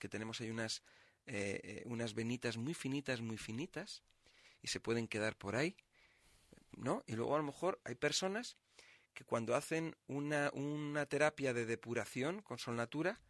que 0.00 0.08
tenemos 0.08 0.40
ahí 0.40 0.50
unas, 0.50 0.82
eh, 1.26 1.60
eh, 1.62 1.82
unas 1.84 2.14
venitas 2.14 2.56
muy 2.56 2.72
finitas, 2.72 3.20
muy 3.20 3.36
finitas, 3.36 4.02
y 4.62 4.68
se 4.68 4.80
pueden 4.80 5.06
quedar 5.06 5.36
por 5.36 5.54
ahí, 5.54 5.76
¿no? 6.78 7.04
Y 7.06 7.14
luego 7.14 7.34
a 7.34 7.38
lo 7.38 7.44
mejor 7.44 7.78
hay 7.84 7.94
personas 7.94 8.56
que 9.12 9.24
cuando 9.24 9.54
hacen 9.54 9.96
una, 10.06 10.50
una 10.54 11.04
terapia 11.04 11.52
de 11.52 11.66
depuración 11.66 12.40
con 12.40 12.58
solnatura, 12.58 13.20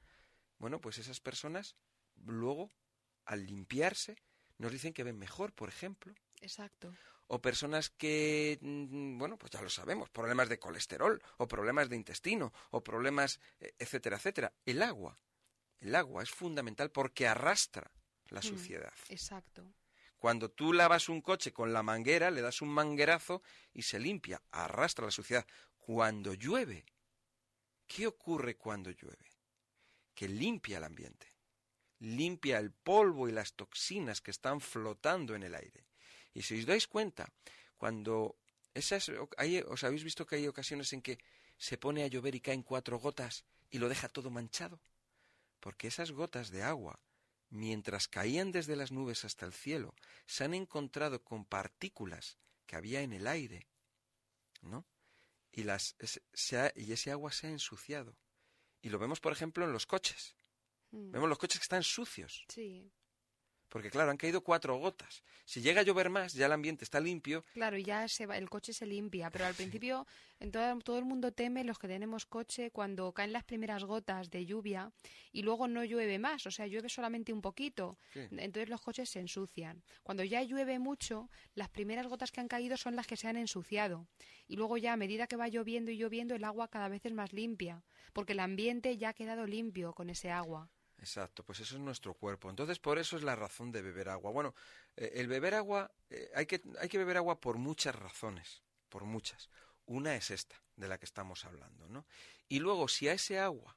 bueno, 0.59 0.81
pues 0.81 0.99
esas 0.99 1.21
personas 1.21 1.76
luego 2.25 2.73
al 3.28 3.47
limpiarse, 3.47 4.16
nos 4.56 4.73
dicen 4.73 4.92
que 4.92 5.04
ven 5.04 5.18
mejor, 5.18 5.52
por 5.52 5.68
ejemplo. 5.68 6.14
Exacto. 6.40 6.97
O 7.26 7.40
personas 7.40 7.90
que, 7.90 8.58
mm, 8.61 9.18
bueno, 9.18 9.37
pues 9.37 9.52
ya 9.52 9.61
lo 9.61 9.68
sabemos, 9.68 10.08
problemas 10.08 10.49
de 10.49 10.58
colesterol, 10.58 11.23
o 11.37 11.47
problemas 11.47 11.90
de 11.90 11.97
intestino, 11.97 12.52
o 12.70 12.82
problemas, 12.82 13.38
e, 13.61 13.75
etcétera, 13.78 14.16
etcétera. 14.16 14.52
El 14.64 14.82
agua, 14.82 15.20
el 15.78 15.94
agua 15.94 16.23
es 16.23 16.30
fundamental 16.30 16.90
porque 16.90 17.28
arrastra 17.28 17.92
la 18.30 18.40
mm, 18.40 18.42
suciedad. 18.42 18.94
exacto. 19.08 19.75
Cuando 20.16 20.50
tú 20.50 20.73
lavas 20.73 21.08
un 21.08 21.20
coche 21.20 21.52
con 21.52 21.73
la 21.73 21.85
manguera, 21.85 22.32
le 22.32 22.40
das 22.40 22.61
un 22.61 22.70
manguerazo 22.70 23.40
y 23.73 23.82
se 23.82 24.00
limpia, 24.00 24.42
arrastra 24.50 25.04
la 25.04 25.12
suciedad. 25.12 25.47
Cuando 25.76 26.35
llueve, 26.35 26.85
¿qué 27.87 28.08
ocurre 28.08 28.56
cuando 28.56 28.90
llueve? 28.90 29.30
Que 30.14 30.26
limpia 30.26 30.78
el 30.78 30.85
ambiente 30.85 31.38
limpia 32.00 32.59
el 32.59 32.73
polvo 32.73 33.28
y 33.28 33.33
las 33.33 33.55
toxinas 33.55 34.21
que 34.21 34.31
están 34.31 34.61
flotando 34.61 35.35
en 35.35 35.43
el 35.43 35.55
aire. 35.55 35.87
Y 36.35 36.43
si 36.43 36.59
os 36.59 36.67
dais 36.67 36.87
cuenta, 36.87 37.33
cuando 37.76 38.38
esas, 38.75 39.09
os 39.09 39.85
habéis 39.85 40.05
visto 40.05 40.26
que 40.26 40.37
hay 40.37 40.47
ocasiones 40.47 40.93
en 40.93 41.02
que 41.02 41.19
se 41.57 41.78
pone 41.78 42.05
a 42.05 42.07
llover 42.07 42.35
y 42.35 42.40
caen 42.40 42.62
cuatro 42.62 42.99
gotas 42.99 43.45
y 43.71 43.78
lo 43.78 43.88
deja 43.88 44.09
todo 44.09 44.31
manchado, 44.31 44.81
porque 45.61 45.88
esas 45.88 46.12
gotas 46.12 46.50
de 46.50 46.62
agua, 46.62 47.00
mientras 47.50 48.09
caían 48.09 48.52
desde 48.52 48.76
las 48.76 48.93
nubes 48.93 49.25
hasta 49.25 49.47
el 49.47 49.52
cielo, 49.52 49.95
se 50.26 50.45
han 50.45 50.55
encontrado 50.55 51.23
con 51.23 51.45
partículas 51.45 52.38
que 52.67 52.76
había 52.76 53.00
en 53.02 53.12
el 53.12 53.26
aire, 53.26 53.67
¿no? 54.62 54.87
Y, 55.50 55.64
las, 55.64 55.97
y 56.76 56.93
ese 56.93 57.11
agua 57.11 57.33
se 57.33 57.49
ha 57.49 57.50
ensuciado. 57.50 58.17
Y 58.81 58.90
lo 58.90 58.99
vemos, 58.99 59.19
por 59.19 59.33
ejemplo, 59.33 59.64
en 59.64 59.73
los 59.73 59.87
coches. 59.87 60.37
Mm. 60.90 61.11
Vemos 61.12 61.28
los 61.28 61.38
coches 61.38 61.59
que 61.59 61.64
están 61.64 61.83
sucios. 61.83 62.45
Sí. 62.49 62.90
Porque 63.68 63.90
claro, 63.90 64.11
han 64.11 64.16
caído 64.16 64.42
cuatro 64.42 64.76
gotas. 64.76 65.23
Si 65.45 65.61
llega 65.61 65.83
a 65.83 65.85
llover 65.85 66.09
más, 66.09 66.33
ya 66.33 66.47
el 66.47 66.52
ambiente 66.52 66.85
está 66.85 67.00
limpio. 67.00 67.45
Claro, 67.52 67.76
ya 67.76 68.09
se 68.09 68.25
va, 68.25 68.38
el 68.38 68.49
coche 68.49 68.73
se 68.73 68.87
limpia, 68.87 69.30
pero 69.30 69.45
al 69.45 69.54
principio 69.54 70.07
en 70.40 70.50
todo, 70.50 70.78
todo, 70.78 70.99
el 70.99 71.04
mundo 71.04 71.33
teme, 71.33 71.64
los 71.64 71.78
que 71.78 71.88
tenemos 71.88 72.25
coche, 72.25 72.71
cuando 72.71 73.12
caen 73.12 73.33
las 73.33 73.45
primeras 73.45 73.85
gotas 73.85 74.30
de 74.30 74.47
lluvia 74.47 74.90
y 75.33 75.42
luego 75.42 75.68
no 75.68 75.85
llueve 75.85 76.18
más, 76.18 76.47
o 76.47 76.50
sea, 76.50 76.66
llueve 76.66 76.88
solamente 76.88 77.33
un 77.33 77.42
poquito. 77.42 77.99
Entonces 78.14 78.71
los 78.71 78.80
coches 78.80 79.11
se 79.11 79.21
ensucian. 79.21 79.83
Cuando 80.02 80.25
ya 80.25 80.42
llueve 80.42 80.78
mucho, 80.78 81.28
las 81.54 81.68
primeras 81.68 82.07
gotas 82.07 82.33
que 82.33 82.40
han 82.40 82.49
caído 82.49 82.76
son 82.78 82.97
las 82.97 83.07
que 83.07 83.16
se 83.16 83.28
han 83.28 83.37
ensuciado. 83.37 84.07
Y 84.47 84.57
luego 84.57 84.78
ya 84.78 84.95
a 84.95 84.97
medida 84.97 85.26
que 85.26 85.37
va 85.37 85.49
lloviendo 85.49 85.90
y 85.90 85.99
lloviendo, 85.99 86.35
el 86.35 86.45
agua 86.45 86.68
cada 86.68 86.88
vez 86.88 87.04
es 87.04 87.12
más 87.12 87.35
limpia, 87.35 87.83
porque 88.14 88.33
el 88.33 88.40
ambiente 88.40 88.97
ya 88.97 89.11
ha 89.11 89.14
quedado 89.14 89.47
limpio 89.47 89.92
con 89.92 90.09
ese 90.09 90.30
agua. 90.30 90.71
Exacto, 90.99 91.45
pues 91.45 91.61
eso 91.61 91.76
es 91.76 91.81
nuestro 91.81 92.14
cuerpo. 92.14 92.50
Entonces, 92.50 92.78
por 92.78 92.99
eso 92.99 93.17
es 93.17 93.23
la 93.23 93.37
razón 93.37 93.71
de 93.71 93.83
beber 93.83 94.09
agua. 94.09 94.33
Bueno, 94.33 94.55
eh, 94.97 95.12
el 95.14 95.28
beber 95.28 95.55
agua, 95.55 95.90
eh, 96.11 96.31
hay, 96.35 96.47
que, 96.47 96.61
hay 96.81 96.88
que 96.88 96.99
beber 96.99 97.17
agua 97.17 97.40
por 97.40 97.57
muchas 97.57 97.95
razones, 97.95 98.62
por 98.88 99.05
muchas. 99.05 99.49
Una 99.87 100.17
es 100.17 100.31
esta, 100.31 100.61
de 100.76 100.88
la 100.88 100.99
que 100.99 101.07
estamos 101.07 101.45
hablando, 101.45 101.88
¿no? 101.88 102.05
Y 102.49 102.59
luego, 102.59 102.88
si 102.88 103.09
a 103.09 103.12
ese 103.12 103.38
agua 103.38 103.76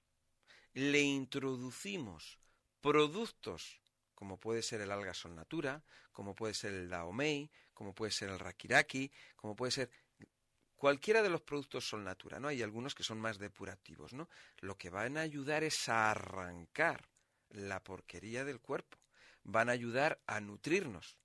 le 0.73 1.01
introducimos 1.01 2.39
productos 2.81 3.81
como 4.21 4.37
puede 4.39 4.61
ser 4.61 4.81
el 4.81 4.91
alga 4.91 5.13
natura, 5.29 5.83
como 6.11 6.35
puede 6.35 6.53
ser 6.53 6.73
el 6.73 6.89
daomei, 6.89 7.49
como 7.73 7.95
puede 7.95 8.11
ser 8.11 8.29
el 8.29 8.37
rakiraki, 8.37 9.11
como 9.35 9.55
puede 9.55 9.71
ser 9.71 9.89
cualquiera 10.75 11.23
de 11.23 11.29
los 11.29 11.41
productos 11.41 11.87
sol 11.89 12.03
natura, 12.03 12.39
¿no? 12.39 12.47
Hay 12.47 12.61
algunos 12.61 12.93
que 12.93 13.03
son 13.03 13.19
más 13.19 13.39
depurativos, 13.39 14.13
¿no? 14.13 14.29
Lo 14.59 14.77
que 14.77 14.91
van 14.91 15.17
a 15.17 15.21
ayudar 15.21 15.63
es 15.63 15.89
a 15.89 16.11
arrancar 16.11 17.10
la 17.51 17.83
porquería 17.83 18.45
del 18.45 18.59
cuerpo. 18.59 18.97
Van 19.43 19.69
a 19.69 19.73
ayudar 19.73 20.21
a 20.27 20.39
nutrirnos, 20.39 21.17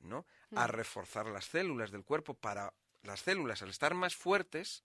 ¿no? 0.00 0.26
A 0.54 0.66
mm. 0.66 0.70
reforzar 0.70 1.26
las 1.26 1.46
células 1.46 1.90
del 1.90 2.04
cuerpo 2.04 2.34
para 2.34 2.74
las 3.02 3.20
células 3.20 3.62
al 3.62 3.70
estar 3.70 3.94
más 3.94 4.14
fuertes 4.14 4.84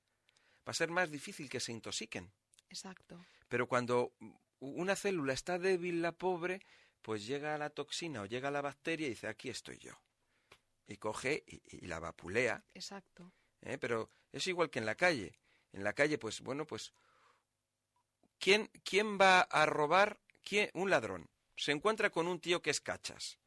va 0.68 0.72
a 0.72 0.74
ser 0.74 0.90
más 0.90 1.10
difícil 1.10 1.50
que 1.50 1.60
se 1.60 1.72
intoxiquen. 1.72 2.32
Exacto. 2.70 3.24
Pero 3.48 3.68
cuando 3.68 4.14
una 4.60 4.96
célula 4.96 5.34
está 5.34 5.58
débil, 5.58 6.02
la 6.02 6.12
pobre, 6.12 6.62
pues 7.02 7.26
llega 7.26 7.58
la 7.58 7.70
toxina 7.70 8.22
o 8.22 8.26
llega 8.26 8.52
la 8.52 8.62
bacteria 8.62 9.08
y 9.08 9.12
dice, 9.12 9.28
aquí 9.28 9.50
estoy 9.50 9.78
yo. 9.78 9.94
Y 10.88 10.98
coge 10.98 11.44
y, 11.48 11.88
la 11.88 12.00
vapulea. 12.00 12.64
Exacto. 12.74 13.32
¿eh? 13.62 13.78
Pero 13.78 14.10
es 14.32 14.46
igual 14.48 14.70
que 14.70 14.80
en 14.80 14.86
la 14.86 14.96
calle. 14.96 15.40
En 15.72 15.84
la 15.84 15.94
calle, 15.94 16.18
pues 16.18 16.42
bueno, 16.42 16.66
pues 16.66 16.94
¿quién, 18.40 18.70
quién 18.84 19.18
va 19.18 19.42
a 19.42 19.66
robar 19.66 20.20
un 20.74 20.90
ladrón 20.90 21.30
se 21.56 21.72
encuentra 21.72 22.10
con 22.10 22.28
un 22.28 22.40
tío 22.40 22.62
que 22.62 22.70
es 22.70 22.80
cachas, 22.80 23.40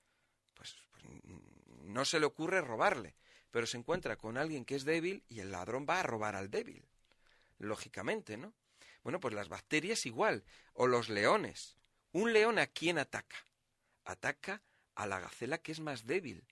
pues, 0.54 0.74
pues, 0.90 1.04
no 1.84 2.04
se 2.04 2.20
le 2.20 2.26
ocurre 2.26 2.60
robarle, 2.60 3.14
pero 3.50 3.66
se 3.66 3.76
encuentra 3.76 4.16
con 4.16 4.36
alguien 4.36 4.64
que 4.64 4.74
es 4.74 4.84
débil 4.84 5.24
y 5.28 5.40
el 5.40 5.52
ladrón 5.52 5.86
va 5.88 6.00
a 6.00 6.02
robar 6.02 6.36
al 6.36 6.50
débil, 6.50 6.84
lógicamente, 7.58 8.36
¿no? 8.36 8.52
Bueno, 9.02 9.20
pues 9.20 9.34
las 9.34 9.48
bacterias 9.48 10.04
igual, 10.06 10.44
o 10.74 10.86
los 10.86 11.08
leones. 11.08 11.76
Un 12.12 12.32
león 12.32 12.58
a 12.58 12.66
quién 12.66 12.98
ataca? 12.98 13.46
Ataca 14.04 14.62
a 14.94 15.06
la 15.06 15.20
gacela 15.20 15.58
que 15.58 15.72
es 15.72 15.80
más 15.80 16.06
débil, 16.06 16.44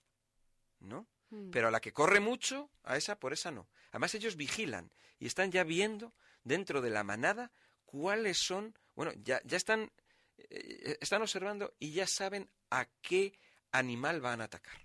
¿no? 0.79 1.07
Hmm. 1.29 1.51
Pero 1.51 1.67
a 1.67 1.71
la 1.71 1.81
que 1.81 1.93
corre 1.93 2.19
mucho, 2.19 2.69
a 2.83 2.97
esa 2.97 3.19
por 3.19 3.33
esa 3.33 3.51
no. 3.51 3.67
Además 3.91 4.15
ellos 4.15 4.35
vigilan 4.35 4.91
y 5.19 5.27
están 5.27 5.51
ya 5.51 5.63
viendo 5.63 6.13
dentro 6.43 6.81
de 6.81 6.89
la 6.89 7.03
manada 7.03 7.51
cuáles 7.85 8.37
son, 8.37 8.77
bueno, 8.95 9.11
ya, 9.23 9.41
ya 9.43 9.57
están 9.57 9.91
están 10.49 11.21
observando 11.21 11.73
y 11.79 11.91
ya 11.91 12.07
saben 12.07 12.49
a 12.69 12.85
qué 13.01 13.33
animal 13.71 14.21
van 14.21 14.41
a 14.41 14.45
atacar. 14.45 14.79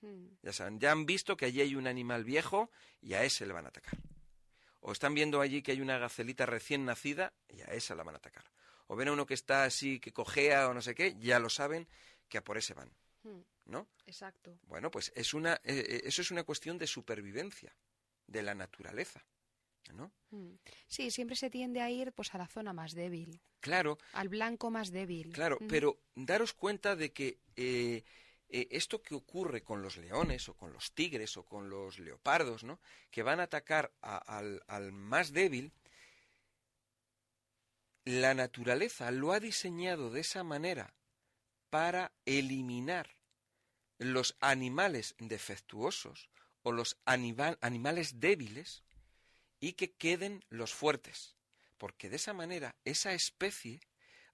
Mm. 0.00 0.26
Ya 0.42 0.52
saben, 0.52 0.78
ya 0.78 0.92
han 0.92 1.06
visto 1.06 1.36
que 1.36 1.46
allí 1.46 1.60
hay 1.60 1.74
un 1.74 1.86
animal 1.86 2.24
viejo 2.24 2.70
y 3.00 3.14
a 3.14 3.24
ese 3.24 3.46
le 3.46 3.52
van 3.52 3.66
a 3.66 3.68
atacar. 3.68 3.98
O 4.80 4.92
están 4.92 5.14
viendo 5.14 5.40
allí 5.40 5.62
que 5.62 5.72
hay 5.72 5.80
una 5.80 5.98
gacelita 5.98 6.46
recién 6.46 6.84
nacida 6.84 7.32
y 7.48 7.60
a 7.60 7.66
esa 7.66 7.94
la 7.94 8.04
van 8.04 8.14
a 8.14 8.18
atacar. 8.18 8.44
O 8.86 8.96
ven 8.96 9.08
a 9.08 9.12
uno 9.12 9.26
que 9.26 9.34
está 9.34 9.64
así, 9.64 10.00
que 10.00 10.12
cojea 10.12 10.68
o 10.68 10.74
no 10.74 10.80
sé 10.80 10.94
qué, 10.94 11.16
ya 11.18 11.38
lo 11.38 11.50
saben 11.50 11.88
que 12.28 12.38
a 12.38 12.44
por 12.44 12.58
ese 12.58 12.74
van. 12.74 12.90
Mm. 13.24 13.40
¿No? 13.66 13.88
Exacto. 14.06 14.58
Bueno, 14.62 14.90
pues 14.90 15.12
es 15.14 15.34
una, 15.34 15.54
eh, 15.64 15.84
eh, 15.86 16.00
eso 16.04 16.22
es 16.22 16.30
una 16.30 16.44
cuestión 16.44 16.78
de 16.78 16.86
supervivencia 16.86 17.74
de 18.26 18.42
la 18.42 18.54
naturaleza. 18.54 19.24
¿No? 19.94 20.12
Mm. 20.30 20.54
Sí, 20.86 21.10
siempre 21.10 21.34
se 21.36 21.50
tiende 21.50 21.80
a 21.80 21.90
ir 21.90 22.12
pues 22.12 22.34
a 22.34 22.38
la 22.38 22.46
zona 22.46 22.72
más 22.72 22.92
débil, 22.94 23.40
Claro, 23.60 23.98
al 24.12 24.28
blanco 24.28 24.70
más 24.70 24.90
débil. 24.92 25.32
Claro, 25.32 25.56
Ujú. 25.56 25.66
pero 25.68 25.98
daros 26.14 26.52
cuenta 26.52 26.94
de 26.94 27.12
que 27.12 27.38
eh, 27.56 28.04
eh, 28.50 28.68
esto 28.70 29.02
que 29.02 29.14
ocurre 29.14 29.62
con 29.62 29.82
los 29.82 29.96
leones 29.96 30.48
o 30.48 30.54
con 30.54 30.72
los 30.72 30.92
tigres 30.92 31.36
o 31.36 31.44
con 31.44 31.68
los 31.70 31.98
leopardos, 31.98 32.62
¿no? 32.64 32.78
Que 33.10 33.22
van 33.22 33.40
a 33.40 33.44
atacar 33.44 33.92
a- 34.02 34.16
al, 34.18 34.62
al 34.68 34.92
más 34.92 35.32
débil, 35.32 35.72
la 38.04 38.34
naturaleza 38.34 39.10
lo 39.10 39.32
ha 39.32 39.40
diseñado 39.40 40.10
de 40.10 40.20
esa 40.20 40.44
manera 40.44 40.94
para 41.70 42.12
eliminar 42.24 43.16
los 43.98 44.36
animales 44.40 45.14
defectuosos 45.18 46.28
o 46.62 46.72
los 46.72 46.96
animal- 47.04 47.58
animales 47.60 48.20
débiles 48.20 48.82
y 49.60 49.72
que 49.74 49.92
queden 49.92 50.44
los 50.48 50.72
fuertes, 50.72 51.36
porque 51.78 52.08
de 52.08 52.16
esa 52.16 52.32
manera 52.32 52.76
esa 52.84 53.12
especie 53.12 53.80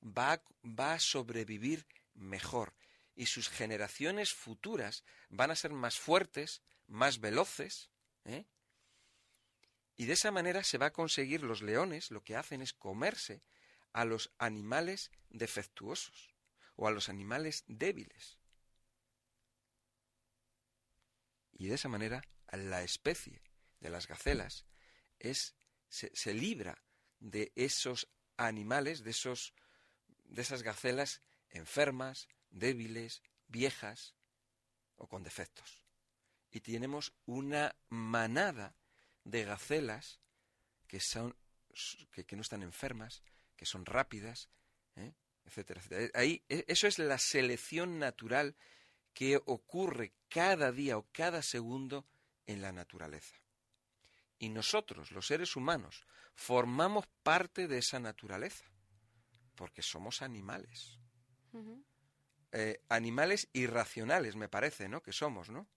va 0.03 0.35
a, 0.35 0.43
va 0.65 0.95
a 0.95 0.99
sobrevivir 0.99 1.87
mejor 2.15 2.75
y 3.15 3.27
sus 3.27 3.49
generaciones 3.49 4.35
futuras 4.35 5.05
van 5.29 5.51
a 5.51 5.57
ser 5.57 5.73
más 5.73 5.99
fuertes, 5.99 6.63
más 6.87 7.21
veloces, 7.21 7.91
¿eh? 8.25 8.47
y 9.97 10.07
de 10.07 10.15
esa 10.15 10.31
manera 10.31 10.65
se 10.65 10.79
va 10.79 10.87
a 10.87 10.93
conseguir 10.93 11.43
los 11.43 11.63
leones 11.63 12.11
lo 12.11 12.23
que 12.23 12.37
hacen 12.37 12.63
es 12.63 12.73
comerse 12.73 13.43
a 13.93 14.05
los 14.05 14.33
animales 14.39 15.11
defectuosos 15.31 16.35
o 16.77 16.89
a 16.89 16.91
los 16.91 17.09
animales 17.09 17.65
débiles. 17.69 18.39
Y 21.53 21.69
de 21.69 21.77
esa 21.77 21.89
manera 21.89 22.23
la 22.51 22.83
especie 22.83 23.41
de 23.81 23.91
las 23.91 24.09
gacelas 24.09 24.67
es, 25.31 25.55
se, 25.89 26.35
libra 26.35 26.83
de 27.19 27.53
esos 27.55 28.09
animales, 28.37 29.05
de, 29.05 29.11
esos, 29.11 29.55
de 30.25 30.43
esas 30.43 30.63
gacelas 30.63 31.23
enfermas, 31.51 32.29
débiles, 32.51 33.23
viejas 33.47 34.15
o 34.97 35.09
con 35.09 35.23
defectos. 35.23 35.85
Y 36.51 36.61
tenemos 36.61 37.13
una 37.27 37.77
manada 37.89 38.77
de 39.25 39.45
gacelas 39.45 40.21
que, 40.87 41.01
son, 41.01 41.37
que, 42.13 42.25
que 42.25 42.37
no 42.37 42.43
están 42.43 42.63
enfermas, 42.63 43.23
que 43.57 43.67
son 43.67 43.87
rápidas, 43.87 44.49
¿eh? 44.97 45.15
etcétera, 45.45 45.81
etcétera. 45.81 46.11
Ahí, 46.15 46.45
e- 46.49 46.65
eso 46.69 46.87
es 46.87 46.99
la 46.99 47.19
selección 47.19 47.99
natural 47.99 48.57
que 49.13 49.37
ocurre 49.47 50.13
cada 50.29 50.73
día 50.73 50.99
o 50.99 51.07
cada 51.13 51.43
segundo 51.43 52.07
en 52.47 52.61
la 52.61 52.73
naturaleza. 52.73 53.44
Y 54.39 54.49
nosotros, 54.49 55.11
los 55.13 55.27
seres 55.27 55.57
humanos, 55.57 56.05
formamos 56.35 57.07
parte 57.23 57.69
de 57.69 57.79
esa 57.79 58.01
naturaleza, 58.01 58.65
porque 59.55 59.83
somos 59.83 60.23
animales. 60.23 60.99
Eh, 62.53 62.81
animales 62.89 63.49
irracionales, 63.53 64.37
me 64.37 64.49
parece, 64.49 64.89
¿no? 64.89 65.03
Que 65.03 65.13
somos, 65.13 65.51
¿no? 65.51 65.69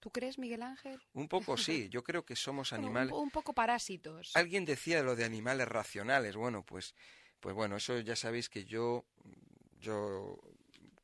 ¿Tú 0.00 0.10
crees, 0.10 0.38
Miguel 0.38 0.62
Ángel? 0.62 1.00
Un 1.12 1.28
poco 1.28 1.56
sí, 1.56 1.88
yo 1.90 2.02
creo 2.02 2.24
que 2.24 2.34
somos 2.34 2.72
un 2.72 2.78
animales. 2.78 3.12
un, 3.12 3.30
poco 3.30 3.52
parásitos. 3.52 4.34
Alguien 4.34 4.64
decía 4.64 5.02
lo 5.02 5.14
de 5.14 5.24
animales 5.24 5.68
racionales. 5.68 6.36
Bueno, 6.36 6.64
pues, 6.64 6.94
pues 7.38 7.54
bueno, 7.54 7.76
eso 7.76 7.98
ya 8.00 8.16
sabéis 8.16 8.48
que 8.48 8.64
yo, 8.64 9.04
yo 9.78 10.38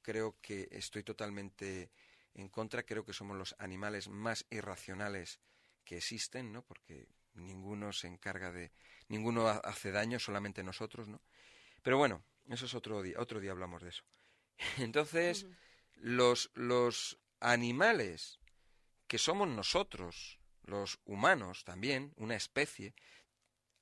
creo 0.01 0.37
que 0.41 0.69
estoy 0.71 1.03
totalmente 1.03 1.91
en 2.35 2.49
contra. 2.49 2.85
Creo 2.85 3.05
que 3.05 3.13
somos 3.13 3.37
los 3.37 3.55
animales 3.59 4.09
más 4.09 4.47
irracionales 4.51 5.41
que 5.87 5.97
existen, 5.97 6.53
¿no? 6.53 6.63
Porque 6.63 7.07
ninguno 7.35 7.93
se 7.95 8.09
encarga 8.09 8.53
de, 8.53 8.73
ninguno 9.09 9.49
ha- 9.49 9.59
hace 9.59 9.91
daño, 9.93 10.19
solamente 10.19 10.63
nosotros, 10.63 11.09
¿no? 11.09 11.23
Pero 11.83 11.97
bueno, 11.97 12.23
eso 12.51 12.67
es 12.67 12.75
otro 12.75 13.01
día, 13.01 13.17
otro 13.19 13.41
día 13.41 13.53
hablamos 13.53 13.83
de 13.83 13.89
eso. 13.89 14.03
Entonces, 14.77 15.47
los, 15.95 16.51
los 16.55 17.19
animales 17.41 18.39
que 19.07 19.17
somos 19.19 19.49
nosotros, 19.49 20.39
los 20.65 20.99
humanos 21.05 21.65
también, 21.65 22.13
una 22.17 22.35
especie 22.35 22.95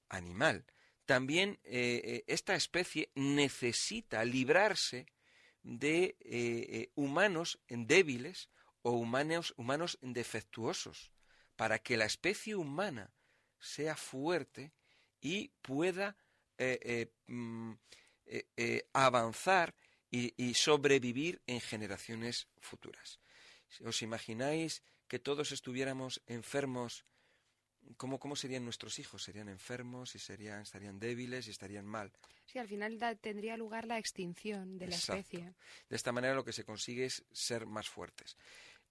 animal, 0.09 0.67
también 1.07 1.59
eh, 1.65 2.01
eh, 2.05 2.25
esta 2.27 2.55
especie 2.55 3.11
necesita 3.15 4.25
librarse 4.25 5.07
de 5.63 6.17
eh, 6.21 6.91
humanos 6.95 7.59
débiles 7.69 8.51
o 8.83 8.91
humanos, 8.93 9.55
humanos 9.57 9.99
defectuosos 10.03 11.14
para 11.57 11.79
que 11.79 11.97
la 11.97 12.05
especie 12.07 12.55
humana 12.57 13.13
sea 13.59 13.97
fuerte 13.97 14.73
y 15.21 15.49
pueda 15.63 16.17
eh, 16.59 16.79
eh, 16.83 17.13
mm, 17.27 17.73
eh, 18.27 18.89
avanzar 18.93 19.75
y, 20.11 20.33
y 20.37 20.55
sobrevivir 20.55 21.41
en 21.47 21.61
generaciones 21.61 22.49
futuras. 22.61 23.21
Si 23.69 23.85
¿Os 23.85 24.03
imagináis 24.03 24.83
que 25.09 25.19
todos 25.19 25.53
estuviéramos 25.53 26.23
enfermos? 26.27 27.05
¿Cómo, 27.97 28.19
¿Cómo 28.19 28.35
serían 28.37 28.65
nuestros 28.65 28.99
hijos? 28.99 29.23
¿Serían 29.25 29.49
enfermos 29.49 30.15
y 30.15 30.19
serían, 30.19 30.63
estarían 30.63 30.99
débiles 30.99 31.47
y 31.47 31.51
estarían 31.51 31.85
mal? 31.85 32.13
Sí, 32.47 32.59
al 32.59 32.69
final 32.69 32.99
da- 32.99 33.15
tendría 33.15 33.57
lugar 33.57 33.87
la 33.87 33.99
extinción 33.99 34.79
de 34.79 34.87
la 34.87 34.97
Exacto. 34.97 35.23
especie. 35.23 35.55
De 35.89 35.97
esta 35.97 36.13
manera 36.13 36.35
lo 36.35 36.45
que 36.45 36.53
se 36.53 36.65
consigue 36.65 37.07
es 37.07 37.25
ser 37.33 37.67
más 37.67 37.89
fuertes. 37.89 38.37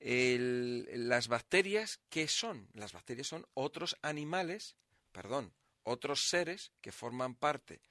Las 0.05 1.29
bacterias, 1.29 2.01
¿qué 2.09 2.27
son? 2.27 2.67
Las 2.73 2.91
bacterias 2.91 3.27
son 3.27 3.45
otros 3.53 3.97
animales, 4.01 4.75
perdón, 5.13 5.53
otros 5.83 6.27
seres 6.27 6.71
que 6.81 6.91
forman 6.91 7.35
parte 7.35 7.81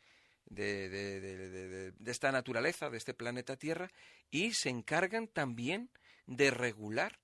de, 0.45 0.89
de- 0.91 1.21
de- 1.21 1.93
de- 1.93 2.11
esta 2.11 2.31
naturaleza, 2.31 2.91
de 2.91 2.99
este 2.99 3.15
planeta 3.15 3.57
Tierra, 3.57 3.91
y 4.31 4.53
se 4.53 4.69
encargan 4.69 5.27
también 5.29 5.91
de 6.27 6.51
regular 6.51 7.19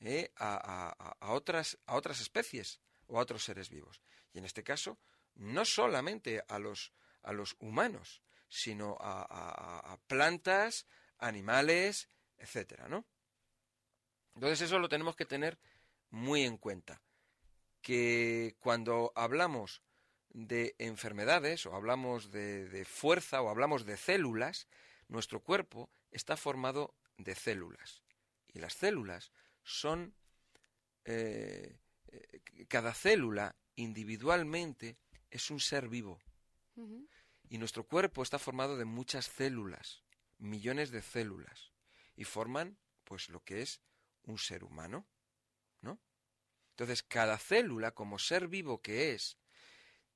eh, 0.00 0.30
a, 0.36 0.54
a- 0.56 1.16
a- 1.20 1.32
otras, 1.32 1.78
a 1.86 1.94
otras 1.96 2.20
especies 2.20 2.80
o 3.06 3.18
a 3.18 3.22
otros 3.22 3.42
seres 3.42 3.70
vivos. 3.70 4.02
Y 4.34 4.38
en 4.38 4.44
este 4.44 4.62
caso, 4.62 4.98
no 5.34 5.64
solamente 5.64 6.42
a 6.48 6.58
los, 6.58 6.92
a 7.22 7.32
los 7.32 7.56
humanos, 7.58 8.22
sino 8.48 8.98
a- 9.00 9.22
a 9.92 9.96
plantas, 10.06 10.84
animales, 11.18 12.10
etcétera, 12.36 12.88
¿no? 12.88 13.06
Entonces 14.36 14.60
eso 14.60 14.78
lo 14.78 14.88
tenemos 14.88 15.16
que 15.16 15.26
tener 15.26 15.58
muy 16.10 16.44
en 16.44 16.56
cuenta. 16.56 17.02
Que 17.82 18.54
cuando 18.60 19.12
hablamos 19.16 19.82
de 20.30 20.76
enfermedades 20.78 21.66
o 21.66 21.74
hablamos 21.74 22.30
de, 22.30 22.68
de 22.68 22.84
fuerza 22.84 23.42
o 23.42 23.48
hablamos 23.48 23.84
de 23.84 23.96
células, 23.96 24.68
nuestro 25.08 25.40
cuerpo 25.40 25.90
está 26.12 26.36
formado 26.36 26.94
de 27.18 27.34
células. 27.34 28.02
Y 28.52 28.60
las 28.60 28.74
células 28.74 29.32
son... 29.64 30.14
eh, 31.04 31.78
eh, 32.08 32.66
cada 32.68 32.94
célula 32.94 33.56
individualmente 33.76 34.96
es 35.30 35.50
un 35.50 35.60
ser 35.60 35.88
vivo. 35.88 36.18
Y 37.48 37.58
nuestro 37.58 37.84
cuerpo 37.84 38.22
está 38.22 38.38
formado 38.38 38.76
de 38.76 38.84
muchas 38.84 39.26
células, 39.26 40.02
millones 40.38 40.90
de 40.90 41.00
células, 41.00 41.72
y 42.16 42.24
forman 42.24 42.76
pues 43.04 43.28
lo 43.28 43.40
que 43.44 43.62
es 43.62 43.80
un 44.26 44.38
ser 44.38 44.64
humano, 44.64 45.06
¿no? 45.80 45.98
Entonces, 46.70 47.02
cada 47.02 47.38
célula, 47.38 47.92
como 47.92 48.18
ser 48.18 48.48
vivo 48.48 48.82
que 48.82 49.14
es, 49.14 49.38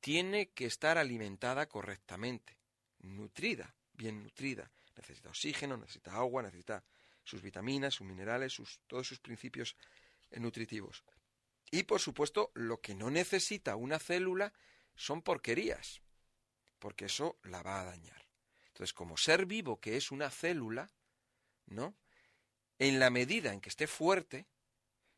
tiene 0.01 0.51
que 0.51 0.67
estar 0.67 0.99
alimentada 0.99 1.69
correctamente, 1.69 2.59
nutrida, 2.99 3.75
bien 3.95 4.23
nutrida. 4.23 4.71
Necesita 4.97 5.31
oxígeno, 5.31 5.77
necesita 5.77 6.15
agua, 6.15 6.43
necesita 6.43 6.85
sus 7.25 7.43
vitaminas, 7.43 7.95
sus 7.95 8.07
minerales, 8.07 8.53
sus, 8.53 8.81
todos 8.87 9.07
sus 9.07 9.21
principios 9.21 9.77
eh, 10.31 10.41
nutritivos. 10.41 11.05
Y, 11.71 11.85
por 11.85 12.01
supuesto, 12.01 12.51
lo 12.55 12.81
que 12.81 12.95
no 12.95 13.11
necesita 13.11 13.77
una 13.77 13.99
célula 13.99 14.53
son 14.95 15.23
porquerías, 15.23 16.03
porque 16.79 17.07
eso 17.07 17.39
la 17.45 17.63
va 17.63 17.81
a 17.81 17.85
dañar. 17.85 18.27
Entonces, 18.69 18.93
como 18.93 19.17
ser 19.17 19.47
vivo 19.47 19.81
que 19.81 19.97
es 19.97 20.11
una 20.11 20.31
célula, 20.31 20.91
¿no? 21.67 21.95
En 22.81 22.99
la 22.99 23.11
medida 23.11 23.53
en 23.53 23.61
que 23.61 23.69
esté 23.69 23.87
fuerte, 23.87 24.47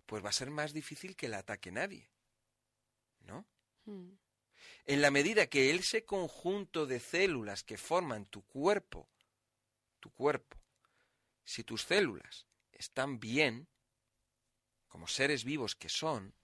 pues 0.06 0.22
va 0.24 0.30
a 0.30 0.32
ser 0.32 0.50
más 0.50 0.72
difícil 0.72 1.14
que 1.14 1.28
la 1.28 1.38
ataque 1.38 1.70
nadie, 1.70 2.10
¿no? 3.20 3.46
Mm. 3.84 4.14
En 4.86 5.00
la 5.00 5.12
medida 5.12 5.46
que 5.46 5.70
ese 5.70 6.04
conjunto 6.04 6.86
de 6.86 6.98
células 6.98 7.62
que 7.62 7.78
forman 7.78 8.26
tu 8.26 8.42
cuerpo, 8.42 9.08
tu 10.00 10.10
cuerpo, 10.10 10.58
si 11.44 11.62
tus 11.62 11.84
células 11.84 12.48
están 12.72 13.20
bien, 13.20 13.68
como 14.88 15.06
seres 15.06 15.44
vivos 15.44 15.76
que 15.76 15.88
son, 15.88 16.34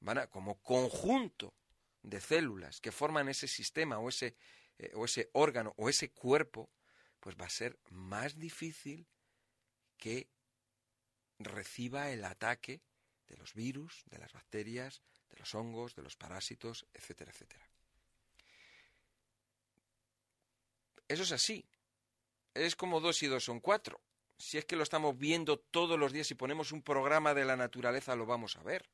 van 0.00 0.18
a, 0.18 0.26
como 0.26 0.60
conjunto 0.60 1.54
de 2.02 2.20
células 2.20 2.82
que 2.82 2.92
forman 2.92 3.30
ese 3.30 3.48
sistema 3.48 3.98
o 3.98 4.10
ese, 4.10 4.36
eh, 4.76 4.92
o 4.96 5.06
ese 5.06 5.30
órgano 5.32 5.72
o 5.78 5.88
ese 5.88 6.12
cuerpo, 6.12 6.70
pues 7.20 7.36
va 7.40 7.46
a 7.46 7.50
ser 7.50 7.78
más 7.88 8.38
difícil 8.38 9.08
que 10.04 10.28
reciba 11.38 12.10
el 12.10 12.26
ataque 12.26 12.82
de 13.26 13.38
los 13.38 13.54
virus, 13.54 14.02
de 14.04 14.18
las 14.18 14.34
bacterias, 14.34 15.00
de 15.30 15.38
los 15.38 15.54
hongos, 15.54 15.94
de 15.94 16.02
los 16.02 16.14
parásitos, 16.14 16.84
etcétera, 16.92 17.32
etcétera. 17.32 17.66
Eso 21.08 21.22
es 21.22 21.32
así. 21.32 21.64
Es 22.52 22.76
como 22.76 23.00
dos 23.00 23.22
y 23.22 23.28
dos 23.28 23.44
son 23.44 23.60
cuatro. 23.60 23.98
Si 24.36 24.58
es 24.58 24.66
que 24.66 24.76
lo 24.76 24.82
estamos 24.82 25.16
viendo 25.16 25.58
todos 25.58 25.98
los 25.98 26.12
días 26.12 26.30
y 26.30 26.34
ponemos 26.34 26.70
un 26.72 26.82
programa 26.82 27.32
de 27.32 27.46
la 27.46 27.56
naturaleza, 27.56 28.14
lo 28.14 28.26
vamos 28.26 28.56
a 28.56 28.62
ver. 28.62 28.90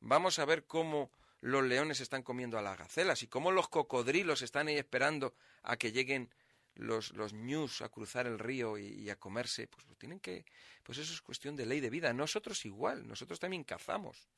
Vamos 0.00 0.40
a 0.40 0.44
ver 0.46 0.66
cómo 0.66 1.12
los 1.42 1.62
leones 1.62 2.00
están 2.00 2.24
comiendo 2.24 2.58
a 2.58 2.62
las 2.62 2.76
gacelas 2.76 3.22
y 3.22 3.28
cómo 3.28 3.52
los 3.52 3.68
cocodrilos 3.68 4.42
están 4.42 4.66
ahí 4.66 4.78
esperando 4.78 5.36
a 5.62 5.76
que 5.76 5.92
lleguen 5.92 6.34
los, 6.74 7.12
los 7.12 7.32
ñus 7.32 7.82
a 7.82 7.88
cruzar 7.88 8.26
el 8.26 8.38
río 8.38 8.78
y, 8.78 9.08
a 9.10 9.16
comerse, 9.16 9.68
pues 9.68 9.86
lo 9.86 9.94
tienen 9.94 10.20
que, 10.20 10.44
pues 10.82 10.98
eso 10.98 11.12
es 11.12 11.22
cuestión 11.22 11.56
de 11.56 11.66
ley 11.66 11.80
de 11.80 11.90
vida. 11.90 12.12
Nosotros 12.12 12.64
igual, 12.64 13.06
nosotros 13.06 13.38
también 13.38 13.64
cazamos. 13.64 14.28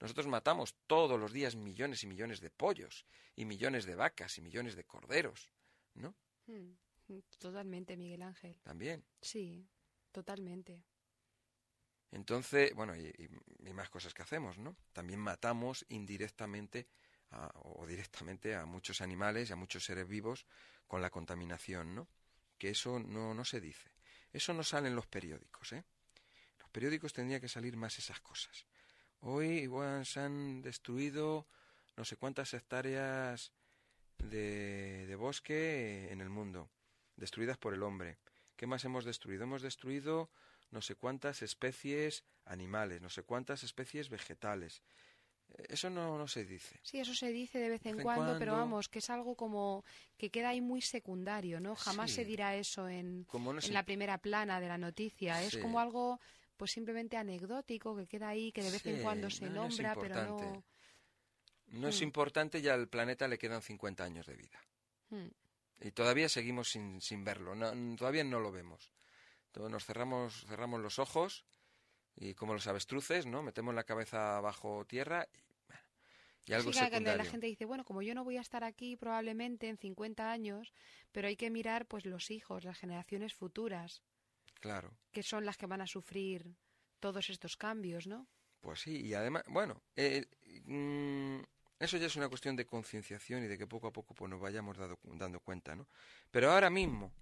Nosotros 0.00 0.26
matamos 0.26 0.74
todos 0.86 1.20
los 1.20 1.32
días 1.32 1.56
millones 1.56 2.02
y 2.04 2.06
millones 2.06 2.40
de 2.40 2.50
pollos, 2.50 3.04
y 3.36 3.44
millones 3.44 3.84
de 3.84 3.94
vacas, 3.94 4.38
y 4.38 4.40
millones 4.40 4.74
de 4.74 4.84
corderos, 4.84 5.52
¿no? 5.94 6.14
Hmm, 6.46 6.72
totalmente, 7.38 7.96
Miguel 7.96 8.22
Ángel. 8.22 8.58
También. 8.62 9.04
Sí, 9.20 9.68
totalmente. 10.10 10.82
Entonces, 12.12 12.74
bueno, 12.74 12.96
y, 12.96 13.12
y, 13.58 13.72
más 13.72 13.90
cosas 13.90 14.14
que 14.14 14.22
hacemos, 14.22 14.58
¿no? 14.58 14.76
También 14.92 15.20
matamos 15.20 15.84
indirectamente 15.88 16.88
o 17.54 17.86
directamente 17.86 18.54
a 18.54 18.64
muchos 18.64 19.00
animales 19.00 19.50
y 19.50 19.52
a 19.52 19.56
muchos 19.56 19.84
seres 19.84 20.08
vivos 20.08 20.46
con 20.86 21.00
la 21.00 21.10
contaminación, 21.10 21.94
¿no? 21.94 22.08
Que 22.58 22.70
eso 22.70 22.98
no, 22.98 23.34
no 23.34 23.44
se 23.44 23.60
dice. 23.60 23.90
Eso 24.32 24.52
no 24.54 24.62
sale 24.62 24.88
en 24.88 24.96
los 24.96 25.06
periódicos, 25.06 25.72
¿eh? 25.72 25.84
Los 26.58 26.70
periódicos 26.70 27.12
tendría 27.12 27.40
que 27.40 27.48
salir 27.48 27.76
más 27.76 27.98
esas 27.98 28.20
cosas. 28.20 28.66
Hoy 29.20 29.68
se 30.04 30.20
han 30.20 30.62
destruido 30.62 31.46
no 31.96 32.04
sé 32.04 32.16
cuántas 32.16 32.54
hectáreas 32.54 33.52
de, 34.18 35.06
de 35.06 35.14
bosque 35.16 36.08
en 36.10 36.20
el 36.20 36.30
mundo, 36.30 36.70
destruidas 37.16 37.58
por 37.58 37.74
el 37.74 37.82
hombre. 37.82 38.18
¿Qué 38.56 38.66
más 38.66 38.84
hemos 38.84 39.04
destruido? 39.04 39.44
Hemos 39.44 39.62
destruido 39.62 40.30
no 40.70 40.82
sé 40.82 40.94
cuántas 40.94 41.42
especies 41.42 42.24
animales, 42.44 43.00
no 43.00 43.10
sé 43.10 43.22
cuántas 43.22 43.62
especies 43.64 44.08
vegetales. 44.08 44.82
Eso 45.68 45.90
no, 45.90 46.16
no 46.16 46.26
se 46.26 46.44
dice. 46.44 46.80
Sí, 46.82 46.98
eso 46.98 47.14
se 47.14 47.30
dice 47.30 47.58
de 47.58 47.68
vez 47.68 47.84
en, 47.86 48.00
cuando, 48.02 48.38
pero 48.38 48.52
vamos, 48.52 48.88
que 48.88 49.00
es 49.00 49.10
algo 49.10 49.34
como 49.34 49.84
que 50.16 50.30
queda 50.30 50.50
ahí 50.50 50.60
muy 50.60 50.80
secundario, 50.80 51.60
¿no? 51.60 51.76
Jamás 51.76 52.12
se 52.12 52.24
dirá 52.24 52.56
eso 52.56 52.88
en, 52.88 53.26
en 53.32 53.74
la 53.74 53.84
primera 53.84 54.18
plana 54.18 54.60
de 54.60 54.68
la 54.68 54.78
noticia. 54.78 55.42
Es 55.42 55.56
como 55.56 55.80
algo, 55.80 56.20
pues 56.56 56.72
simplemente 56.72 57.16
anecdótico, 57.16 57.96
que 57.96 58.06
queda 58.06 58.28
ahí, 58.28 58.52
que 58.52 58.62
de 58.62 58.70
vez 58.70 58.86
en 58.86 59.02
cuando 59.02 59.30
se 59.30 59.48
nombra, 59.50 59.94
pero 59.94 60.24
no... 60.24 60.64
No 61.66 61.86
es 61.86 62.00
hmm. 62.00 62.04
importante, 62.04 62.62
ya 62.62 62.74
al 62.74 62.88
planeta 62.88 63.28
le 63.28 63.38
quedan 63.38 63.62
50 63.62 64.02
años 64.02 64.26
de 64.26 64.34
vida. 64.34 64.60
Hmm. 65.10 65.28
Y 65.80 65.92
todavía 65.92 66.28
seguimos 66.28 66.68
sin, 66.68 67.00
sin 67.00 67.24
verlo, 67.24 67.54
todavía 67.96 68.24
no 68.24 68.40
lo 68.40 68.50
vemos. 68.50 68.92
Entonces 69.46 69.70
nos 69.70 69.84
cerramos, 69.84 70.44
cerramos 70.46 70.80
los 70.80 70.98
ojos 70.98 71.44
y 72.20 72.34
como 72.34 72.52
los 72.52 72.66
avestruces, 72.66 73.26
¿no? 73.26 73.42
Metemos 73.42 73.74
la 73.74 73.84
cabeza 73.84 74.40
bajo 74.40 74.84
tierra 74.84 75.26
y, 76.46 76.52
algo 76.52 76.72
sí, 76.72 76.78
secundario. 76.78 77.16
La 77.16 77.28
gente 77.28 77.46
dice, 77.46 77.64
bueno, 77.64 77.84
como 77.84 78.02
yo 78.02 78.14
no 78.14 78.24
voy 78.24 78.36
a 78.36 78.42
estar 78.42 78.62
aquí 78.62 78.96
probablemente 78.96 79.68
en 79.68 79.78
50 79.78 80.30
años, 80.30 80.74
pero 81.12 81.28
hay 81.28 81.36
que 81.36 81.50
mirar 81.50 81.86
pues 81.86 82.04
los 82.04 82.30
hijos, 82.30 82.64
las 82.64 82.78
generaciones 82.78 83.32
futuras. 83.32 84.02
Claro. 84.60 84.92
Que 85.10 85.22
son 85.22 85.46
las 85.46 85.56
que 85.56 85.66
van 85.66 85.80
a 85.80 85.86
sufrir 85.86 86.54
todos 87.00 87.30
estos 87.30 87.56
cambios, 87.56 88.06
¿no? 88.06 88.28
Pues 88.60 88.80
sí, 88.80 89.00
y 89.00 89.14
además, 89.14 89.42
bueno, 89.48 89.80
eh, 89.96 90.26
mm, 90.66 91.40
eso 91.78 91.96
ya 91.96 92.06
es 92.06 92.16
una 92.16 92.28
cuestión 92.28 92.54
de 92.56 92.66
concienciación 92.66 93.42
y 93.42 93.46
de 93.46 93.56
que 93.56 93.66
poco 93.66 93.86
a 93.86 93.92
poco 93.92 94.14
pues, 94.14 94.30
nos 94.30 94.38
vayamos 94.40 94.76
dando 95.02 95.40
cuenta, 95.40 95.74
¿no? 95.74 95.88
Pero 96.30 96.52
ahora 96.52 96.68
mismo, 96.68 97.14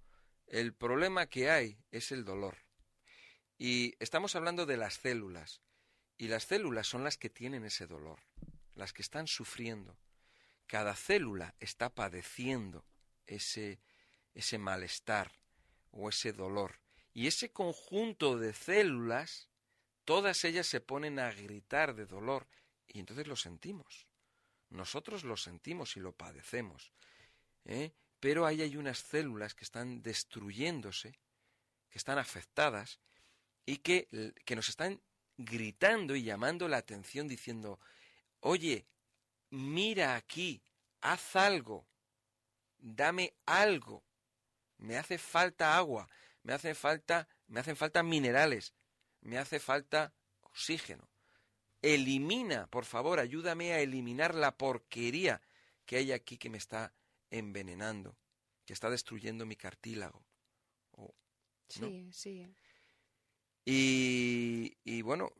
el 0.47 0.73
problema 0.73 1.27
que 1.27 1.49
hay 1.49 1.77
es 1.91 2.11
el 2.11 2.25
dolor. 2.25 2.57
Y 3.61 3.95
estamos 3.99 4.37
hablando 4.37 4.65
de 4.65 4.77
las 4.77 4.95
células. 4.95 5.61
Y 6.17 6.29
las 6.29 6.45
células 6.45 6.87
son 6.87 7.03
las 7.03 7.17
que 7.17 7.29
tienen 7.29 7.65
ese 7.65 7.87
dolor, 7.87 8.19
las 8.73 8.93
que 8.93 9.01
están 9.01 9.27
sufriendo. 9.27 9.97
Cada 10.65 10.95
célula 10.95 11.55
está 11.59 11.93
padeciendo 11.93 12.85
ese, 13.27 13.81
ese 14.33 14.57
malestar 14.57 15.31
o 15.91 16.07
ese 16.07 16.31
dolor. 16.31 16.79
Y 17.13 17.27
ese 17.27 17.51
conjunto 17.51 18.37
de 18.37 18.53
células, 18.53 19.49
todas 20.05 20.45
ellas 20.45 20.65
se 20.65 20.79
ponen 20.79 21.19
a 21.19 21.31
gritar 21.31 21.95
de 21.95 22.05
dolor 22.05 22.47
y 22.87 22.99
entonces 22.99 23.27
lo 23.27 23.35
sentimos. 23.35 24.07
Nosotros 24.69 25.25
lo 25.25 25.35
sentimos 25.35 25.97
y 25.97 25.99
lo 25.99 26.13
padecemos. 26.13 26.93
¿eh? 27.65 27.91
Pero 28.21 28.45
ahí 28.45 28.61
hay 28.61 28.77
unas 28.77 28.99
células 28.99 29.53
que 29.53 29.65
están 29.65 30.01
destruyéndose, 30.01 31.19
que 31.89 31.97
están 31.97 32.19
afectadas 32.19 33.01
y 33.69 33.77
que, 33.77 34.33
que 34.45 34.55
nos 34.55 34.67
están 34.67 34.99
gritando 35.37 36.15
y 36.15 36.23
llamando 36.23 36.67
la 36.67 36.77
atención 36.77 37.27
diciendo, 37.27 37.79
oye, 38.39 38.87
mira 39.51 40.15
aquí, 40.15 40.63
haz 41.01 41.35
algo, 41.35 41.85
dame 42.79 43.35
algo, 43.45 44.03
me 44.79 44.97
hace 44.97 45.19
falta 45.19 45.77
agua, 45.77 46.09
me 46.41 46.53
hace 46.53 46.73
falta, 46.73 47.27
me 47.45 47.59
hacen 47.59 47.75
falta 47.75 48.01
minerales, 48.01 48.73
me 49.21 49.37
hace 49.37 49.59
falta 49.59 50.13
oxígeno. 50.41 51.07
Elimina, 51.83 52.65
por 52.67 52.85
favor, 52.85 53.19
ayúdame 53.19 53.73
a 53.73 53.81
eliminar 53.81 54.33
la 54.33 54.57
porquería 54.57 55.43
que 55.85 55.97
hay 55.97 56.11
aquí 56.11 56.39
que 56.39 56.49
me 56.49 56.57
está 56.57 56.91
envenenando, 57.29 58.17
que 58.65 58.73
está 58.73 58.89
destruyendo 58.89 59.45
mi 59.45 59.55
cartílago. 59.55 60.25
Sí, 61.69 62.09
sí. 62.11 62.47
Y, 63.71 65.03
bueno, 65.03 65.31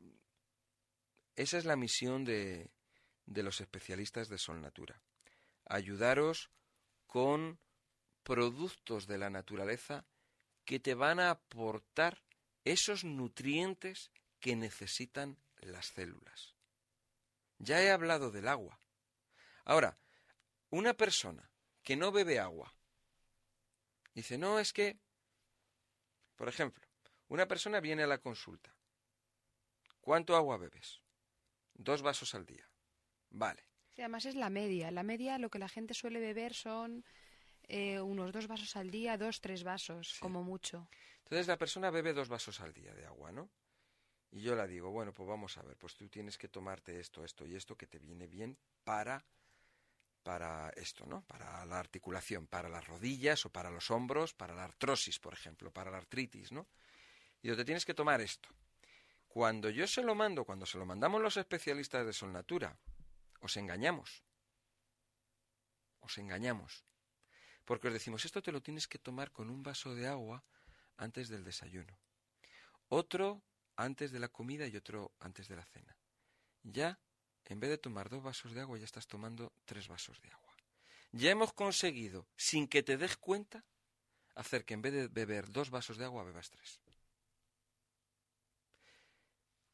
esa 1.36 1.58
es 1.58 1.66
la 1.66 1.76
misión 1.76 2.26
de, 2.26 2.70
de 3.26 3.42
los 3.42 3.60
especialistas 3.60 4.30
de 4.30 4.38
Sol 4.38 4.62
Natura. 4.62 5.02
Ayudaros 5.66 6.52
con 7.08 7.60
productos 8.22 9.08
de 9.08 9.18
la 9.18 9.32
naturaleza 9.32 10.06
que 10.64 10.80
te 10.80 10.94
van 10.94 11.20
a 11.20 11.32
aportar 11.32 12.22
esos 12.66 13.04
nutrientes 13.04 14.12
que 14.40 14.56
necesitan 14.56 15.40
las 15.62 15.88
células. 15.88 16.56
Ya 17.58 17.82
he 17.82 17.90
hablado 17.90 18.30
del 18.30 18.48
agua. 18.48 18.80
Ahora, 19.66 19.98
una 20.70 20.94
persona 20.94 21.50
que 21.82 21.96
no 21.96 22.12
bebe 22.12 22.40
agua, 22.40 22.76
dice, 24.14 24.38
no, 24.38 24.60
es 24.60 24.72
que, 24.72 25.00
por 26.36 26.48
ejemplo, 26.48 26.89
una 27.30 27.48
persona 27.48 27.80
viene 27.80 28.04
a 28.04 28.08
la 28.08 28.20
consulta. 28.20 28.76
¿Cuánto 30.02 30.36
agua 30.36 30.58
bebes? 30.58 31.02
Dos 31.74 32.02
vasos 32.02 32.36
al 32.36 32.46
día. 32.46 32.70
Vale. 33.30 33.64
Sí, 33.90 34.02
además 34.02 34.26
es 34.26 34.36
la 34.36 34.50
media. 34.50 34.92
La 34.92 35.04
media 35.04 35.38
lo 35.38 35.50
que 35.50 35.60
la 35.60 35.70
gente 35.70 35.94
suele 35.94 36.20
beber 36.20 36.54
son 36.54 37.06
eh, 37.68 38.00
unos 38.00 38.32
dos 38.32 38.48
vasos 38.48 38.76
al 38.76 38.90
día, 38.90 39.18
dos, 39.18 39.42
tres 39.42 39.64
vasos, 39.64 40.18
como 40.20 40.44
mucho. 40.44 40.90
Entonces 41.24 41.48
la 41.48 41.58
persona 41.58 41.92
bebe 41.92 42.14
dos 42.14 42.30
vasos 42.30 42.60
al 42.62 42.74
día 42.74 42.94
de 42.94 43.06
agua, 43.06 43.32
¿no? 43.32 43.50
Y 44.32 44.42
yo 44.42 44.56
la 44.56 44.68
digo, 44.68 44.92
bueno, 44.92 45.14
pues 45.14 45.28
vamos 45.28 45.58
a 45.58 45.64
ver, 45.64 45.78
pues 45.78 45.96
tú 45.96 46.08
tienes 46.10 46.38
que 46.38 46.50
tomarte 46.50 47.00
esto, 47.00 47.24
esto 47.24 47.46
y 47.46 47.56
esto 47.56 47.76
que 47.76 47.88
te 47.88 48.00
viene 48.00 48.28
bien 48.28 48.58
para 48.84 49.26
para 50.24 50.70
esto, 50.76 51.06
¿no? 51.06 51.22
Para 51.22 51.66
la 51.66 51.80
articulación, 51.80 52.46
para 52.46 52.70
las 52.70 52.86
rodillas 52.86 53.46
o 53.46 53.52
para 53.52 53.72
los 53.72 53.90
hombros, 53.90 54.34
para 54.34 54.54
la 54.54 54.66
artrosis, 54.66 55.18
por 55.18 55.34
ejemplo, 55.34 55.72
para 55.72 55.92
la 55.92 55.98
artritis, 55.98 56.52
¿no? 56.52 56.68
Y 57.42 57.56
te 57.56 57.66
tienes 57.66 57.86
que 57.86 57.94
tomar 57.94 58.22
esto. 58.22 58.50
Cuando 59.28 59.70
yo 59.70 59.88
se 59.88 60.02
lo 60.02 60.16
mando, 60.16 60.44
cuando 60.44 60.66
se 60.66 60.78
lo 60.78 60.86
mandamos 60.86 61.22
los 61.22 61.38
especialistas 61.38 62.06
de 62.06 62.14
Solnatura, 62.14 62.78
os 63.42 63.56
engañamos. 63.58 64.24
Os 66.00 66.18
engañamos. 66.18 66.84
Porque 67.64 67.88
os 67.88 67.94
decimos, 67.94 68.26
esto 68.26 68.42
te 68.42 68.52
lo 68.52 68.62
tienes 68.62 68.88
que 68.88 68.98
tomar 68.98 69.32
con 69.32 69.50
un 69.50 69.62
vaso 69.62 69.94
de 69.94 70.08
agua 70.08 70.44
antes 70.98 71.30
del 71.30 71.44
desayuno. 71.44 71.98
Otro 72.88 73.44
antes 73.76 74.12
de 74.12 74.20
la 74.20 74.28
comida 74.28 74.68
y 74.68 74.76
otro 74.76 75.14
antes 75.20 75.48
de 75.48 75.56
la 75.56 75.64
cena. 75.64 75.96
Ya, 76.64 77.00
en 77.46 77.60
vez 77.60 77.70
de 77.70 77.78
tomar 77.78 78.10
dos 78.10 78.22
vasos 78.22 78.54
de 78.54 78.62
agua, 78.62 78.78
ya 78.78 78.86
estás 78.86 79.08
tomando 79.08 79.54
tres 79.66 79.88
vasos 79.88 80.20
de 80.22 80.30
agua. 80.32 80.56
Ya 81.12 81.32
hemos 81.32 81.54
conseguido, 81.54 82.28
sin 82.36 82.68
que 82.68 82.84
te 82.84 82.98
des 82.98 83.16
cuenta, 83.16 83.64
hacer 84.36 84.66
que 84.66 84.74
en 84.74 84.82
vez 84.82 84.94
de 84.94 85.08
beber 85.08 85.50
dos 85.50 85.70
vasos 85.70 85.98
de 85.98 86.06
agua 86.06 86.24
bebas 86.24 86.50
tres. 86.50 86.80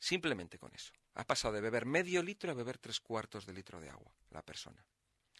Simplemente 0.06 0.60
con 0.60 0.72
eso. 0.72 0.94
Ha 1.15 1.26
pasado 1.26 1.56
de 1.56 1.62
beber 1.62 1.88
medio 1.88 2.22
litro 2.22 2.52
a 2.52 2.54
beber 2.54 2.78
tres 2.78 3.00
cuartos 3.00 3.48
de 3.48 3.54
litro 3.54 3.82
de 3.82 3.89
agua 3.89 4.13
la 4.30 4.44
persona. 4.44 4.86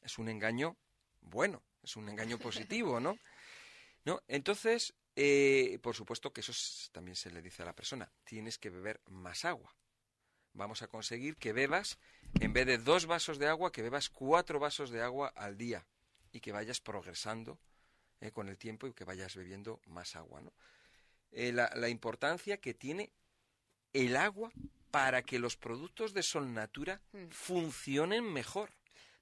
Es 0.01 0.17
un 0.17 0.28
engaño 0.28 0.75
bueno, 1.21 1.62
es 1.84 1.95
un 1.95 2.10
engaño 2.10 2.39
positivo, 2.39 2.99
¿no? 2.99 3.15
¿No? 4.06 4.23
Entonces, 4.28 4.95
eh, 5.15 5.78
por 5.84 5.95
supuesto 5.95 6.34
que 6.34 6.41
eso 6.41 6.51
también 6.91 7.15
se 7.15 7.30
le 7.30 7.43
dice 7.43 7.62
a 7.62 7.65
la 7.67 7.75
persona, 7.75 8.12
tienes 8.23 8.58
que 8.58 8.71
beber 8.71 9.01
más 9.06 9.45
agua. 9.45 9.75
Vamos 10.54 10.82
a 10.82 10.88
conseguir 10.88 11.38
que 11.38 11.54
bebas, 11.54 11.99
en 12.39 12.51
vez 12.51 12.65
de 12.65 12.80
dos 12.80 13.06
vasos 13.06 13.38
de 13.38 13.47
agua, 13.47 13.71
que 13.71 13.84
bebas 13.84 14.10
cuatro 14.10 14.58
vasos 14.58 14.89
de 14.89 15.04
agua 15.04 15.32
al 15.36 15.60
día 15.60 15.86
y 16.32 16.39
que 16.39 16.51
vayas 16.51 16.82
progresando 16.82 17.60
eh, 18.19 18.32
con 18.32 18.49
el 18.49 18.58
tiempo 18.58 18.88
y 18.88 18.93
que 18.93 19.06
vayas 19.06 19.36
bebiendo 19.36 19.80
más 19.86 20.15
agua. 20.15 20.41
¿no? 20.41 20.54
Eh, 21.32 21.51
la, 21.51 21.88
importancia 21.88 22.58
que 22.58 22.73
tiene 22.73 23.12
el 23.95 24.17
agua 24.17 24.51
para 24.91 25.23
que 25.23 25.39
los 25.39 25.55
productos 25.55 26.13
de 26.13 26.21
Sol 26.21 26.53
Natura 26.53 27.01
hmm. 27.13 27.29
funcionen 27.29 28.31
mejor 28.31 28.69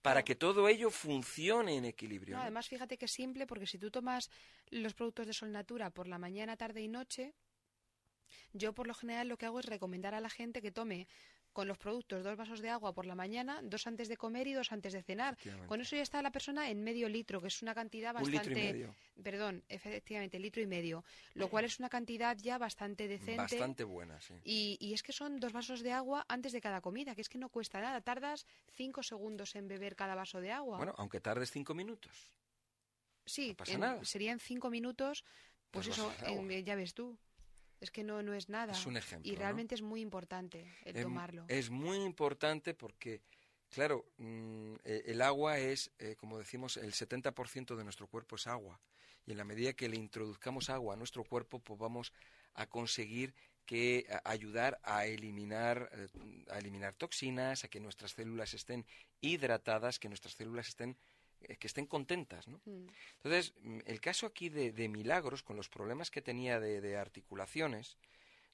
para 0.01 0.23
que 0.23 0.35
todo 0.35 0.67
ello 0.67 0.89
funcione 0.89 1.77
en 1.77 1.85
equilibrio. 1.85 2.37
Además, 2.37 2.67
fíjate 2.67 2.97
que 2.97 3.05
es 3.05 3.11
simple 3.11 3.47
porque 3.47 3.65
si 3.65 3.77
tú 3.77 3.89
tomas 3.89 4.29
los 4.69 4.93
productos 4.93 5.25
de 5.27 5.33
Sol 5.33 5.51
Natura 5.53 5.91
por 5.91 6.07
la 6.07 6.17
mañana, 6.17 6.57
tarde 6.57 6.81
y 6.81 6.89
noche, 6.89 7.33
yo 8.51 8.73
por 8.73 8.85
lo 8.85 8.93
general 8.93 9.29
lo 9.29 9.37
que 9.37 9.45
hago 9.45 9.61
es 9.61 9.65
recomendar 9.65 10.13
a 10.13 10.19
la 10.19 10.29
gente 10.29 10.61
que 10.61 10.71
tome 10.71 11.07
con 11.53 11.67
los 11.67 11.77
productos 11.77 12.23
dos 12.23 12.35
vasos 12.35 12.59
de 12.59 12.69
agua 12.69 12.93
por 12.93 13.05
la 13.05 13.15
mañana, 13.15 13.61
dos 13.63 13.87
antes 13.87 14.07
de 14.09 14.17
comer 14.17 14.47
y 14.47 14.53
dos 14.53 14.71
antes 14.71 14.91
de 14.93 15.03
cenar. 15.03 15.37
Con 15.67 15.79
eso 15.79 15.95
ya 15.95 16.01
está 16.01 16.21
la 16.21 16.31
persona 16.31 16.69
en 16.69 16.83
medio 16.83 17.07
litro, 17.07 17.39
que 17.39 17.47
es 17.47 17.61
una 17.61 17.73
cantidad 17.73 18.13
bastante. 18.13 18.37
Un 18.37 18.43
litro 18.43 18.51
y 18.51 18.55
medio. 18.55 18.95
Perdón, 19.23 19.63
efectivamente, 19.69 20.39
litro 20.39 20.61
y 20.61 20.67
medio. 20.67 21.05
Lo 21.35 21.49
cual 21.49 21.65
es 21.65 21.79
una 21.79 21.89
cantidad 21.89 22.35
ya 22.37 22.57
bastante 22.57 23.07
decente. 23.07 23.37
Bastante 23.37 23.83
buena, 23.83 24.19
sí. 24.19 24.33
Y, 24.43 24.77
y 24.81 24.93
es 24.93 25.03
que 25.03 25.13
son 25.13 25.39
dos 25.39 25.53
vasos 25.53 25.81
de 25.81 25.91
agua 25.91 26.25
antes 26.27 26.51
de 26.51 26.61
cada 26.61 26.81
comida, 26.81 27.15
que 27.15 27.21
es 27.21 27.29
que 27.29 27.37
no 27.37 27.49
cuesta 27.49 27.79
nada. 27.79 28.01
Tardas 28.01 28.45
cinco 28.71 29.03
segundos 29.03 29.55
en 29.55 29.67
beber 29.67 29.95
cada 29.95 30.15
vaso 30.15 30.41
de 30.41 30.51
agua. 30.51 30.77
Bueno, 30.77 30.95
aunque 30.97 31.21
tardes 31.21 31.51
cinco 31.51 31.73
minutos. 31.73 32.31
Sí, 33.25 33.49
no 33.49 33.55
pasa 33.55 33.77
nada. 33.77 34.03
serían 34.03 34.39
cinco 34.39 34.69
minutos. 34.69 35.23
Pues 35.71 35.87
eso, 35.87 36.11
ya 36.63 36.75
ves 36.75 36.93
tú. 36.93 37.17
Es 37.83 37.91
que 37.91 38.01
no, 38.01 38.23
no 38.23 38.33
es 38.33 38.47
nada. 38.47 38.71
Es 38.71 38.85
un 38.85 38.95
ejemplo. 38.95 39.29
Y 39.29 39.35
realmente 39.35 39.75
es 39.75 39.81
muy 39.81 39.99
importante 39.99 40.65
el 40.85 41.01
tomarlo. 41.01 41.43
Es 41.49 41.69
muy 41.69 41.97
importante 41.97 42.73
porque, 42.73 43.21
claro, 43.69 44.05
mm, 44.15 44.75
e, 44.85 45.03
el 45.07 45.21
agua 45.21 45.59
es, 45.59 45.91
eh, 45.99 46.15
como 46.15 46.37
decimos, 46.37 46.77
el 46.77 46.93
70% 46.93 47.75
de 47.75 47.83
nuestro 47.83 48.07
cuerpo 48.07 48.37
es 48.37 48.47
agua. 48.47 48.79
Y 49.25 49.31
en 49.31 49.37
la 49.37 49.43
medida 49.43 49.73
que 49.73 49.89
le 49.89 49.97
introduzcamos 49.97 50.69
agua 50.69 50.93
a 50.93 50.97
nuestro 50.97 51.25
cuerpo, 51.25 51.59
pues 51.59 51.77
vamos 51.77 52.13
a 52.53 52.67
conseguir 52.67 53.33
que 53.65 54.07
ayudar 54.23 54.79
a 54.83 55.05
eliminar, 55.05 55.89
eh, 55.91 56.45
a 56.51 56.59
eliminar 56.59 56.95
toxinas, 56.95 57.65
a 57.65 57.67
que 57.67 57.81
nuestras 57.81 58.11
células 58.13 58.53
estén 58.53 58.85
hidratadas, 59.19 59.99
que 59.99 60.07
nuestras 60.07 60.35
células 60.35 60.69
estén 60.69 60.97
que 61.59 61.67
estén 61.67 61.85
contentas, 61.85 62.47
¿no? 62.47 62.61
Mm. 62.65 62.87
Entonces, 63.17 63.53
mm, 63.61 63.79
el 63.85 63.99
caso 63.99 64.25
aquí 64.25 64.49
de, 64.49 64.89
Milagros, 64.89 65.43
con 65.43 65.55
los 65.55 65.69
problemas 65.69 66.11
que 66.11 66.21
tenía 66.21 66.59
de, 66.59 66.97
articulaciones, 66.97 67.97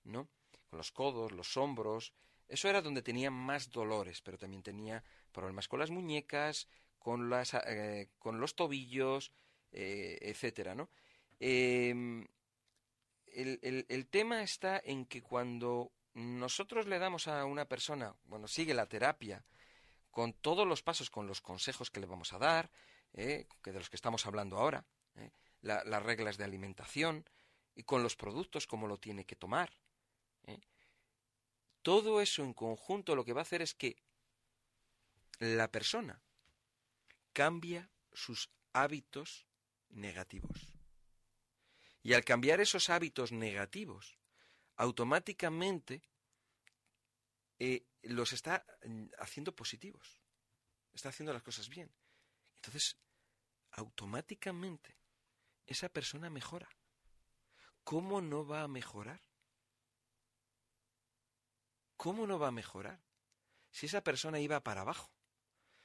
¿no? 0.04 0.28
Con 0.70 0.78
los 0.78 0.92
codos, 0.92 1.32
los 1.32 1.58
hombros, 1.58 2.14
eso 2.48 2.70
era 2.70 2.82
donde 2.82 3.02
tenía 3.02 3.32
más 3.32 3.72
dolores, 3.72 4.22
pero 4.22 4.38
también 4.38 4.64
tenía 4.64 5.04
problemas 5.32 5.68
con 5.68 5.80
las 5.80 5.92
muñecas, 5.92 6.68
con, 6.98 7.30
las, 7.30 7.54
eh, 7.54 8.10
con 8.18 8.40
los 8.40 8.56
tobillos, 8.56 9.32
eh, 9.72 10.18
etcétera, 10.22 10.76
¿no? 10.76 10.90
Em, 11.40 12.28
el, 13.28 13.86
el 13.88 14.08
tema 14.08 14.42
está 14.42 14.82
en 14.84 15.06
que 15.06 15.22
cuando 15.22 15.92
nosotros 16.14 16.88
le 16.88 17.00
damos 17.00 17.28
a 17.28 17.46
una 17.46 17.66
persona, 17.66 18.16
bueno, 18.26 18.48
sigue 18.48 18.74
la 18.74 18.88
terapia, 18.88 19.46
con 20.20 20.34
todos 20.34 20.68
los 20.68 20.84
pasos, 20.84 21.10
con 21.10 21.28
los 21.28 21.40
consejos 21.40 21.90
que 21.90 22.02
le 22.02 22.06
vamos 22.06 22.34
a 22.34 22.40
dar, 22.40 22.70
eh, 23.14 23.48
que 23.64 23.72
de 23.72 23.80
los 23.80 23.90
que 23.90 23.96
estamos 23.96 24.26
hablando 24.26 24.58
ahora, 24.58 24.86
eh, 25.16 25.32
las 25.62 26.04
reglas 26.04 26.36
de 26.36 26.44
alimentación 26.44 27.24
y 27.74 27.84
con 27.84 28.04
los 28.04 28.18
productos, 28.18 28.68
cómo 28.68 28.86
lo 28.90 28.98
tiene 28.98 29.24
que 29.24 29.38
tomar. 29.38 29.72
Eh. 30.44 30.60
Todo 31.84 32.20
eso 32.20 32.44
en 32.44 32.54
conjunto 32.54 33.16
lo 33.16 33.24
que 33.24 33.32
va 33.32 33.40
a 33.40 33.44
hacer 33.44 33.62
es 33.62 33.74
que 33.74 33.96
la 35.38 35.72
persona 35.72 36.22
cambia 37.32 37.90
sus 38.12 38.50
hábitos 38.74 39.48
negativos. 39.88 40.74
Y 42.04 42.12
al 42.12 42.26
cambiar 42.26 42.60
esos 42.60 42.90
hábitos 42.90 43.32
negativos, 43.32 44.18
automáticamente 44.76 46.02
eh, 47.60 47.86
los 48.04 48.34
está 48.34 48.66
mm, 48.86 49.08
haciendo 49.20 49.56
positivos. 49.56 50.22
Está 50.94 51.10
haciendo 51.10 51.34
las 51.34 51.44
cosas 51.44 51.70
bien. 51.70 51.92
Entonces, 52.56 52.98
automáticamente, 53.72 54.98
esa 55.68 55.90
persona 55.90 56.30
mejora. 56.30 56.70
¿Cómo 57.84 58.22
no 58.22 58.46
va 58.46 58.64
a 58.64 58.68
mejorar? 58.68 59.22
¿Cómo 61.98 62.26
no 62.26 62.40
va 62.40 62.48
a 62.48 62.52
mejorar? 62.52 63.02
Si 63.72 63.86
esa 63.86 64.04
persona 64.04 64.40
iba 64.40 64.64
para 64.64 64.82
abajo, 64.82 65.12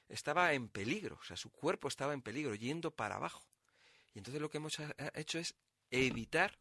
estaba 0.08 0.52
en 0.52 0.68
peligro, 0.68 1.16
o 1.20 1.24
sea, 1.24 1.36
su 1.36 1.50
cuerpo 1.50 1.88
estaba 1.88 2.14
en 2.14 2.22
peligro, 2.22 2.54
yendo 2.54 2.94
para 2.94 3.16
abajo. 3.16 3.46
Y 4.14 4.18
entonces 4.18 4.40
lo 4.40 4.48
que 4.48 4.58
hemos 4.58 4.74
hecho 5.14 5.38
es 5.38 5.54
evitar 5.90 6.58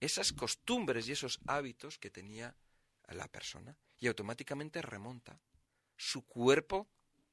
esas 0.00 0.32
costumbres 0.32 1.08
y 1.08 1.12
esos 1.12 1.40
hábitos 1.46 1.98
que 1.98 2.10
tenía 2.10 2.54
la 3.08 3.26
persona 3.28 3.76
y 4.00 4.08
automáticamente 4.08 4.82
remonta. 4.82 5.40
Su 5.96 6.26
cuerpo 6.26 6.88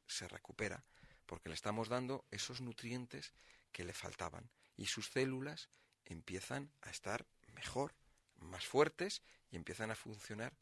se 0.06 0.28
recupera 0.28 0.86
porque 1.26 1.50
le 1.50 1.56
estamos 1.56 1.90
dando 1.90 2.26
esos 2.30 2.62
nutrientes 2.62 3.34
que 3.72 3.84
le 3.84 3.94
faltaban 3.94 4.50
y 4.76 4.86
sus 4.86 5.10
células 5.10 5.70
empiezan 6.06 6.72
a 6.82 6.90
estar 6.90 7.26
mejor, 7.54 7.96
más 8.36 8.66
fuertes 8.66 9.24
y 9.50 9.56
empiezan 9.56 9.92
a 9.92 9.96
funcionar 9.96 10.58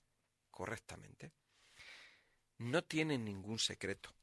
correctamente. 0.51 1.33
No 2.57 2.83
tienen 2.83 3.25
ningún 3.25 3.59
secreto, 3.59 4.15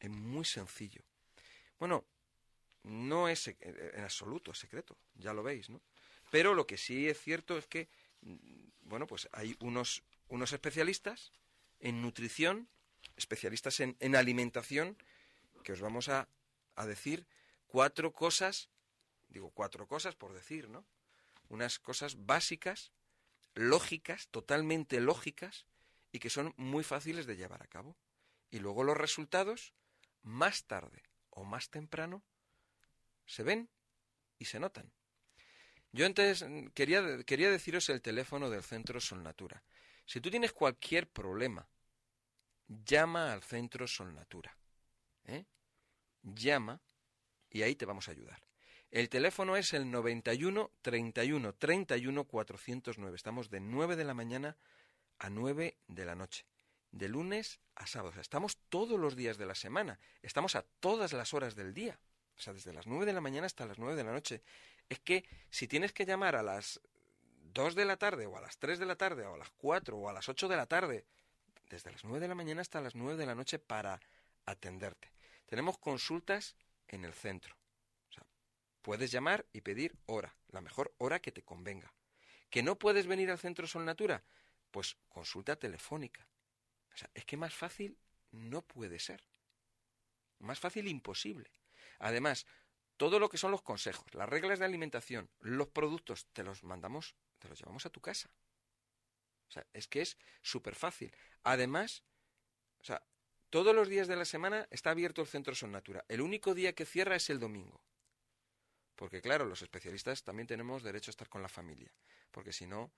es 0.00 0.10
muy 0.10 0.44
sencillo. 0.44 1.02
Bueno, 1.78 2.04
no 2.82 3.28
es 3.28 3.48
en 3.48 4.02
absoluto 4.02 4.54
secreto, 4.54 4.96
ya 5.14 5.32
lo 5.32 5.42
veis, 5.42 5.70
¿no? 5.70 5.82
Pero 6.30 6.54
lo 6.54 6.66
que 6.66 6.76
sí 6.76 7.08
es 7.08 7.20
cierto 7.20 7.56
es 7.56 7.66
que, 7.66 7.88
mm, 8.22 8.36
bueno, 8.82 9.06
pues 9.06 9.28
hay 9.32 9.56
unos 9.60 10.02
unos 10.28 10.52
especialistas 10.52 11.32
en 11.80 12.02
nutrición, 12.02 12.68
especialistas 13.16 13.80
en, 13.80 14.16
alimentación, 14.16 14.96
que 15.62 15.72
os 15.72 15.80
vamos 15.80 16.08
a, 16.08 16.28
a 16.74 16.86
decir 16.86 17.26
cuatro 17.66 18.12
cosas, 18.12 18.70
digo 19.28 19.50
cuatro 19.50 19.86
cosas 19.86 20.14
por 20.14 20.32
decir, 20.32 20.68
¿no? 20.68 20.86
Unas 21.48 21.78
cosas 21.78 22.26
básicas, 22.26 22.92
lógicas, 23.54 24.28
totalmente 24.28 25.00
lógicas, 25.00 25.66
y 26.12 26.18
que 26.18 26.30
son 26.30 26.54
muy 26.56 26.82
fáciles 26.82 27.26
de 27.26 27.36
llevar 27.36 27.62
a 27.62 27.66
cabo. 27.66 27.96
Y 28.50 28.58
luego 28.58 28.84
los 28.84 28.96
resultados, 28.96 29.74
más 30.22 30.64
tarde 30.64 31.02
o 31.30 31.44
más 31.44 31.68
temprano, 31.68 32.24
se 33.26 33.42
ven 33.42 33.68
y 34.38 34.46
se 34.46 34.58
notan. 34.58 34.90
Yo 35.92 36.06
antes 36.06 36.44
quería, 36.74 37.22
quería 37.24 37.50
deciros 37.50 37.88
el 37.88 38.02
teléfono 38.02 38.50
del 38.50 38.62
Centro 38.62 39.00
Solnatura. 39.00 39.62
Si 40.06 40.20
tú 40.20 40.30
tienes 40.30 40.52
cualquier 40.52 41.08
problema, 41.08 41.68
llama 42.68 43.32
al 43.32 43.42
centro 43.42 43.86
Solnatura. 43.86 44.56
¿eh? 45.24 45.44
Llama 46.22 46.80
y 47.50 47.62
ahí 47.62 47.74
te 47.74 47.86
vamos 47.86 48.08
a 48.08 48.12
ayudar. 48.12 48.46
El 48.90 49.08
teléfono 49.08 49.56
es 49.56 49.74
el 49.74 49.90
91 49.90 50.70
31 50.80 51.54
31 51.54 52.24
409. 52.24 53.16
Estamos 53.16 53.50
de 53.50 53.60
9 53.60 53.96
de 53.96 54.04
la 54.04 54.14
mañana 54.14 54.56
a 55.18 55.28
9 55.28 55.76
de 55.88 56.04
la 56.04 56.14
noche. 56.14 56.46
De 56.92 57.08
lunes 57.08 57.60
a 57.74 57.86
sábado. 57.86 58.20
estamos 58.20 58.58
todos 58.68 58.98
los 58.98 59.16
días 59.16 59.38
de 59.38 59.46
la 59.46 59.54
semana. 59.56 59.98
Estamos 60.22 60.54
a 60.54 60.62
todas 60.62 61.12
las 61.12 61.34
horas 61.34 61.56
del 61.56 61.74
día. 61.74 61.98
O 62.38 62.40
sea, 62.40 62.52
desde 62.52 62.72
las 62.72 62.86
9 62.86 63.06
de 63.06 63.12
la 63.12 63.20
mañana 63.20 63.46
hasta 63.46 63.66
las 63.66 63.78
9 63.78 63.96
de 63.96 64.04
la 64.04 64.12
noche. 64.12 64.42
Es 64.88 65.00
que 65.00 65.24
si 65.50 65.66
tienes 65.66 65.92
que 65.92 66.06
llamar 66.06 66.36
a 66.36 66.42
las 66.42 66.80
2 67.56 67.74
de 67.74 67.86
la 67.86 67.96
tarde 67.96 68.26
o 68.26 68.36
a 68.36 68.42
las 68.42 68.58
3 68.58 68.78
de 68.78 68.84
la 68.84 68.96
tarde 68.96 69.24
o 69.24 69.32
a 69.32 69.38
las 69.38 69.50
4 69.52 69.96
o 69.96 70.08
a 70.10 70.12
las 70.12 70.28
8 70.28 70.46
de 70.46 70.56
la 70.56 70.66
tarde, 70.66 71.06
desde 71.70 71.90
las 71.90 72.04
9 72.04 72.20
de 72.20 72.28
la 72.28 72.34
mañana 72.34 72.60
hasta 72.60 72.82
las 72.82 72.94
9 72.94 73.16
de 73.16 73.24
la 73.24 73.34
noche 73.34 73.58
para 73.58 73.98
atenderte. 74.44 75.10
Tenemos 75.46 75.78
consultas 75.78 76.54
en 76.86 77.06
el 77.06 77.14
centro. 77.14 77.56
Puedes 78.82 79.10
llamar 79.10 79.46
y 79.54 79.62
pedir 79.62 79.96
hora, 80.04 80.36
la 80.48 80.60
mejor 80.60 80.94
hora 80.98 81.18
que 81.18 81.32
te 81.32 81.42
convenga. 81.42 81.94
¿Que 82.50 82.62
no 82.62 82.78
puedes 82.78 83.06
venir 83.06 83.30
al 83.30 83.38
centro 83.38 83.66
Sol 83.66 83.86
Natura? 83.86 84.22
Pues 84.70 84.98
consulta 85.08 85.56
telefónica. 85.56 86.28
O 86.92 86.96
sea, 86.96 87.10
es 87.14 87.24
que 87.24 87.38
más 87.38 87.54
fácil 87.54 87.96
no 88.32 88.60
puede 88.60 88.98
ser. 88.98 89.22
Más 90.40 90.60
fácil 90.60 90.88
imposible. 90.88 91.50
Además, 92.00 92.46
todo 92.98 93.18
lo 93.18 93.30
que 93.30 93.38
son 93.38 93.50
los 93.50 93.62
consejos, 93.62 94.14
las 94.14 94.28
reglas 94.28 94.58
de 94.58 94.66
alimentación, 94.66 95.30
los 95.40 95.68
productos, 95.68 96.26
te 96.34 96.44
los 96.44 96.62
mandamos, 96.62 97.16
te 97.38 97.48
los 97.48 97.58
llevamos 97.58 97.86
a 97.86 97.90
tu 97.90 98.00
casa. 98.00 98.30
O 99.48 99.50
sea, 99.50 99.66
es 99.72 99.86
que 99.86 100.02
es 100.02 100.16
súper 100.42 100.74
fácil. 100.74 101.14
Además, 101.44 102.02
o 102.80 102.84
sea, 102.84 103.02
todos 103.50 103.74
los 103.74 103.88
días 103.88 104.08
de 104.08 104.16
la 104.16 104.24
semana 104.24 104.66
está 104.70 104.90
abierto 104.90 105.22
el 105.22 105.28
Centro 105.28 105.54
Son 105.54 105.72
Natura. 105.72 106.04
El 106.08 106.20
único 106.20 106.54
día 106.54 106.74
que 106.74 106.84
cierra 106.84 107.16
es 107.16 107.30
el 107.30 107.38
domingo. 107.38 107.80
Porque 108.96 109.20
claro, 109.20 109.44
los 109.44 109.62
especialistas 109.62 110.24
también 110.24 110.46
tenemos 110.46 110.82
derecho 110.82 111.10
a 111.10 111.12
estar 111.12 111.28
con 111.28 111.42
la 111.42 111.48
familia. 111.48 111.92
Porque 112.30 112.52
si 112.52 112.66
no, 112.66 112.92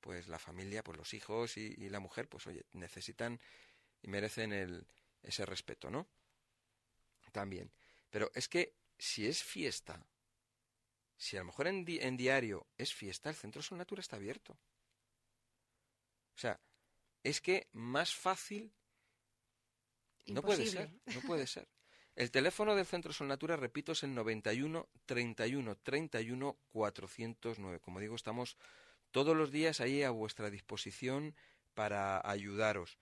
pues 0.00 0.26
la 0.28 0.38
familia, 0.38 0.82
pues 0.82 0.98
los 0.98 1.14
hijos 1.14 1.56
y, 1.56 1.74
y 1.78 1.88
la 1.88 2.00
mujer, 2.00 2.28
pues 2.28 2.46
oye, 2.46 2.64
necesitan 2.72 3.40
y 4.00 4.08
merecen 4.08 4.52
el, 4.52 4.86
ese 5.22 5.46
respeto, 5.46 5.90
¿no? 5.90 6.08
También. 7.30 7.72
Pero 8.10 8.30
es 8.34 8.48
que 8.48 8.74
si 8.98 9.26
es 9.26 9.42
fiesta, 9.42 10.04
si 11.22 11.36
a 11.36 11.40
lo 11.40 11.46
mejor 11.46 11.68
en, 11.68 11.84
en 11.86 12.16
diario 12.16 12.66
es 12.76 12.92
fiesta, 12.92 13.30
el 13.30 13.36
Centro 13.36 13.62
Sol 13.62 13.78
Natura 13.78 14.00
está 14.00 14.16
abierto. 14.16 14.54
O 16.34 16.38
sea, 16.38 16.60
es 17.22 17.40
que 17.40 17.68
más 17.70 18.12
fácil 18.12 18.72
no 20.26 20.42
puede 20.42 20.66
ser, 20.66 20.90
no 21.14 21.20
puede 21.20 21.46
ser. 21.46 21.68
El 22.16 22.32
teléfono 22.32 22.74
del 22.74 22.86
Centro 22.86 23.12
Sol 23.12 23.28
Natura, 23.28 23.54
repito, 23.54 23.92
es 23.92 24.02
el 24.02 24.16
91 24.16 24.88
31 25.06 25.76
31 25.76 26.58
409. 26.70 27.78
Como 27.78 28.00
digo, 28.00 28.16
estamos 28.16 28.56
todos 29.12 29.36
los 29.36 29.52
días 29.52 29.80
ahí 29.80 30.02
a 30.02 30.10
vuestra 30.10 30.50
disposición 30.50 31.36
para 31.74 32.20
ayudaros. 32.28 32.98